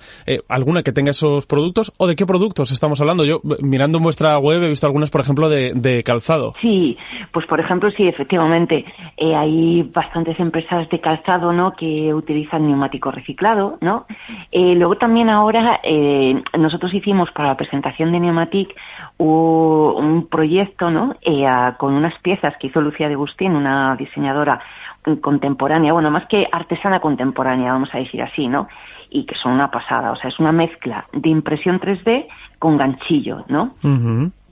alguna 0.48 0.82
que 0.82 0.92
tenga 0.92 1.10
esos 1.10 1.46
productos 1.46 1.92
o 1.98 2.06
de 2.06 2.16
qué 2.16 2.26
productos 2.26 2.72
estamos 2.72 3.00
hablando. 3.00 3.24
Yo 3.24 3.40
mirando 3.60 3.98
en 3.98 4.04
vuestra 4.04 4.38
web 4.38 4.62
he 4.62 4.68
visto 4.68 4.86
algunas, 4.86 5.10
por 5.10 5.20
ejemplo, 5.20 5.48
de, 5.48 6.02
calzado. 6.04 6.54
Sí, 6.60 6.96
pues 7.32 7.46
por 7.46 7.60
ejemplo, 7.60 7.90
sí, 7.92 8.06
efectivamente, 8.06 8.84
hay 9.18 9.82
bastantes 9.94 10.38
empresas 10.40 10.88
de 10.88 11.00
calzado, 11.00 11.52
¿no? 11.52 11.72
Que 11.72 12.12
utilizan 12.12 12.66
neumático 12.66 13.10
reciclado, 13.10 13.78
¿no? 13.80 14.06
luego 14.52 14.96
también 14.96 15.28
ahora 15.28 15.80
nosotros 16.58 16.92
hicimos 16.94 17.30
para 17.32 17.48
la 17.48 17.56
presentación 17.56 18.12
de 18.12 18.20
Neumatic 18.20 18.74
un 19.18 20.26
proyecto, 20.28 20.90
¿no? 20.90 21.03
Eh, 21.22 21.46
con 21.78 21.94
unas 21.94 22.18
piezas 22.20 22.54
que 22.58 22.68
hizo 22.68 22.80
Lucía 22.80 23.08
de 23.08 23.14
Agustín, 23.14 23.56
una 23.56 23.96
diseñadora 23.96 24.60
contemporánea, 25.20 25.92
bueno, 25.92 26.10
más 26.10 26.26
que 26.26 26.46
artesana 26.50 27.00
contemporánea, 27.00 27.72
vamos 27.72 27.94
a 27.94 27.98
decir 27.98 28.22
así, 28.22 28.48
¿no? 28.48 28.68
Y 29.10 29.26
que 29.26 29.34
son 29.34 29.52
una 29.52 29.70
pasada, 29.70 30.12
o 30.12 30.16
sea, 30.16 30.28
es 30.28 30.38
una 30.38 30.52
mezcla 30.52 31.04
de 31.12 31.28
impresión 31.28 31.78
3D 31.78 32.26
con 32.64 32.78
ganchillo, 32.78 33.44
¿no? 33.48 33.74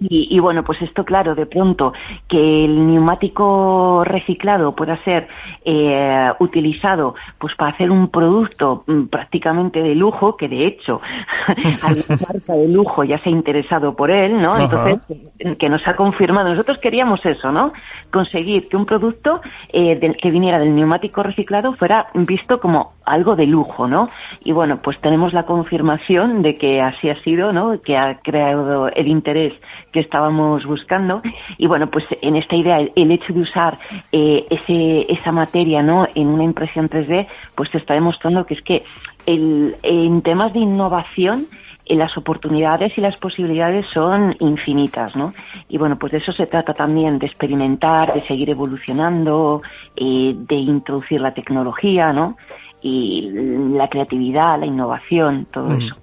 Y, 0.08 0.38
bueno, 0.40 0.64
pues 0.64 0.82
esto, 0.82 1.04
claro, 1.04 1.34
de 1.34 1.46
pronto 1.46 1.92
que 2.28 2.64
el 2.64 2.86
neumático 2.88 4.02
reciclado 4.04 4.74
pueda 4.74 5.02
ser 5.04 5.28
eh, 5.64 6.30
utilizado 6.40 7.14
pues 7.38 7.54
para 7.54 7.72
hacer 7.72 7.90
un 7.90 8.08
producto 8.08 8.84
mm, 8.86 9.04
prácticamente 9.04 9.80
de 9.80 9.94
lujo, 9.94 10.36
que 10.36 10.48
de 10.48 10.66
hecho 10.66 11.00
la 11.46 12.16
marca 12.28 12.54
de 12.54 12.68
lujo 12.68 13.04
ya 13.04 13.18
se 13.22 13.28
ha 13.28 13.32
interesado 13.32 13.94
por 13.94 14.10
él, 14.10 14.40
¿no? 14.42 14.50
Entonces, 14.58 15.56
que 15.58 15.68
nos 15.68 15.86
ha 15.86 15.94
confirmado. 15.94 16.48
Nosotros 16.48 16.78
queríamos 16.78 17.24
eso, 17.24 17.52
¿no? 17.52 17.68
Conseguir 18.10 18.68
que 18.68 18.76
un 18.76 18.86
producto 18.86 19.40
eh, 19.72 19.98
que 20.20 20.30
viniera 20.30 20.58
del 20.58 20.74
neumático 20.74 21.22
reciclado 21.22 21.74
fuera 21.74 22.08
visto 22.14 22.58
como 22.58 22.94
algo 23.04 23.36
de 23.36 23.46
lujo, 23.46 23.86
¿no? 23.86 24.08
Y 24.44 24.52
bueno, 24.52 24.78
pues 24.82 25.00
tenemos 25.00 25.32
la 25.32 25.44
confirmación 25.44 26.42
de 26.42 26.54
que 26.56 26.80
así 26.80 27.08
ha 27.08 27.14
sido, 27.22 27.52
¿no? 27.52 27.80
Que 27.80 27.96
ha 28.08 28.18
creado 28.20 28.88
el 28.88 29.08
interés 29.08 29.52
que 29.92 30.00
estábamos 30.00 30.64
buscando. 30.64 31.22
Y 31.58 31.66
bueno, 31.66 31.88
pues 31.88 32.04
en 32.20 32.36
esta 32.36 32.56
idea, 32.56 32.78
el, 32.94 33.10
hecho 33.10 33.32
de 33.32 33.40
usar 33.40 33.78
eh, 34.10 34.44
ese, 34.50 35.12
esa 35.12 35.32
materia 35.32 35.82
¿no? 35.82 36.06
en 36.14 36.28
una 36.28 36.44
impresión 36.44 36.88
3D, 36.88 37.26
pues 37.54 37.70
te 37.70 37.78
está 37.78 37.94
demostrando 37.94 38.46
que 38.46 38.54
es 38.54 38.62
que 38.62 38.84
el, 39.26 39.76
en 39.82 40.22
temas 40.22 40.52
de 40.52 40.60
innovación, 40.60 41.46
eh, 41.84 41.96
las 41.96 42.16
oportunidades 42.16 42.96
y 42.96 43.00
las 43.00 43.16
posibilidades 43.16 43.86
son 43.92 44.36
infinitas, 44.40 45.16
¿no? 45.16 45.32
Y 45.68 45.78
bueno, 45.78 45.96
pues 45.98 46.12
de 46.12 46.18
eso 46.18 46.32
se 46.32 46.46
trata 46.46 46.72
también, 46.72 47.18
de 47.18 47.26
experimentar, 47.26 48.14
de 48.14 48.26
seguir 48.26 48.50
evolucionando, 48.50 49.62
eh, 49.96 50.34
de 50.36 50.56
introducir 50.56 51.20
la 51.20 51.34
tecnología, 51.34 52.12
¿no? 52.12 52.36
Y 52.82 53.30
la 53.74 53.88
creatividad, 53.88 54.58
la 54.58 54.66
innovación, 54.66 55.46
todo 55.52 55.72
eso. 55.72 55.94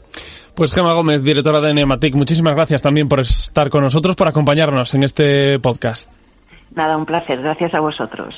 Pues 0.60 0.74
Gemma 0.74 0.92
Gómez, 0.92 1.24
directora 1.24 1.62
de 1.62 1.74
Nematic, 1.74 2.14
muchísimas 2.16 2.54
gracias 2.54 2.82
también 2.82 3.08
por 3.08 3.22
estar 3.22 3.70
con 3.70 3.82
nosotros, 3.82 4.18
por 4.18 4.28
acompañarnos 4.28 4.94
en 4.94 5.04
este 5.04 5.58
podcast. 5.58 6.12
Nada, 6.76 6.98
un 6.98 7.06
placer. 7.06 7.42
Gracias 7.42 7.74
a 7.74 7.80
vosotros. 7.80 8.36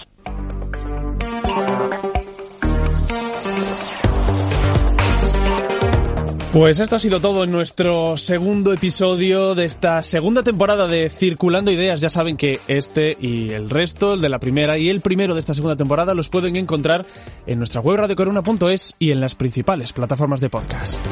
Pues 6.53 6.79
esto 6.79 6.95
ha 6.95 6.99
sido 6.99 7.21
todo 7.21 7.43
en 7.43 7.51
nuestro 7.51 8.15
segundo 8.17 8.71
episodio 8.71 9.55
de 9.55 9.65
esta 9.65 10.03
segunda 10.03 10.43
temporada 10.43 10.85
de 10.85 11.09
Circulando 11.09 11.71
Ideas. 11.71 12.01
Ya 12.01 12.11
saben 12.11 12.37
que 12.37 12.59
este 12.67 13.17
y 13.19 13.49
el 13.49 13.67
resto, 13.67 14.13
el 14.13 14.21
de 14.21 14.29
la 14.29 14.37
primera 14.37 14.77
y 14.77 14.89
el 14.89 15.01
primero 15.01 15.33
de 15.33 15.39
esta 15.39 15.55
segunda 15.55 15.75
temporada, 15.75 16.13
los 16.13 16.29
pueden 16.29 16.55
encontrar 16.55 17.03
en 17.47 17.57
nuestra 17.57 17.81
web 17.81 17.97
radiocoruna.es 17.97 18.95
y 18.99 19.09
en 19.09 19.21
las 19.21 19.33
principales 19.33 19.91
plataformas 19.91 20.39
de 20.39 20.49
podcast. 20.51 21.03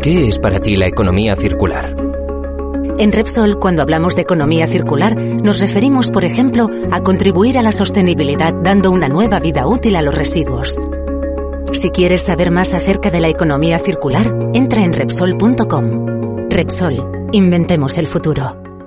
¿Qué 0.00 0.28
es 0.28 0.38
para 0.38 0.60
ti 0.60 0.76
la 0.76 0.86
economía 0.86 1.34
circular? 1.34 1.94
En 2.98 3.12
Repsol, 3.12 3.58
cuando 3.58 3.82
hablamos 3.82 4.14
de 4.14 4.22
economía 4.22 4.66
circular, 4.66 5.16
nos 5.16 5.60
referimos, 5.60 6.10
por 6.10 6.24
ejemplo, 6.24 6.70
a 6.92 7.00
contribuir 7.00 7.58
a 7.58 7.62
la 7.62 7.72
sostenibilidad 7.72 8.54
dando 8.54 8.92
una 8.92 9.08
nueva 9.08 9.40
vida 9.40 9.66
útil 9.66 9.96
a 9.96 10.02
los 10.02 10.14
residuos. 10.14 10.76
Si 11.72 11.90
quieres 11.90 12.22
saber 12.22 12.50
más 12.52 12.74
acerca 12.74 13.10
de 13.10 13.20
la 13.20 13.28
economía 13.28 13.78
circular, 13.80 14.32
entra 14.54 14.84
en 14.84 14.92
Repsol.com. 14.92 16.06
Repsol, 16.48 17.28
inventemos 17.32 17.98
el 17.98 18.06
futuro. 18.06 18.77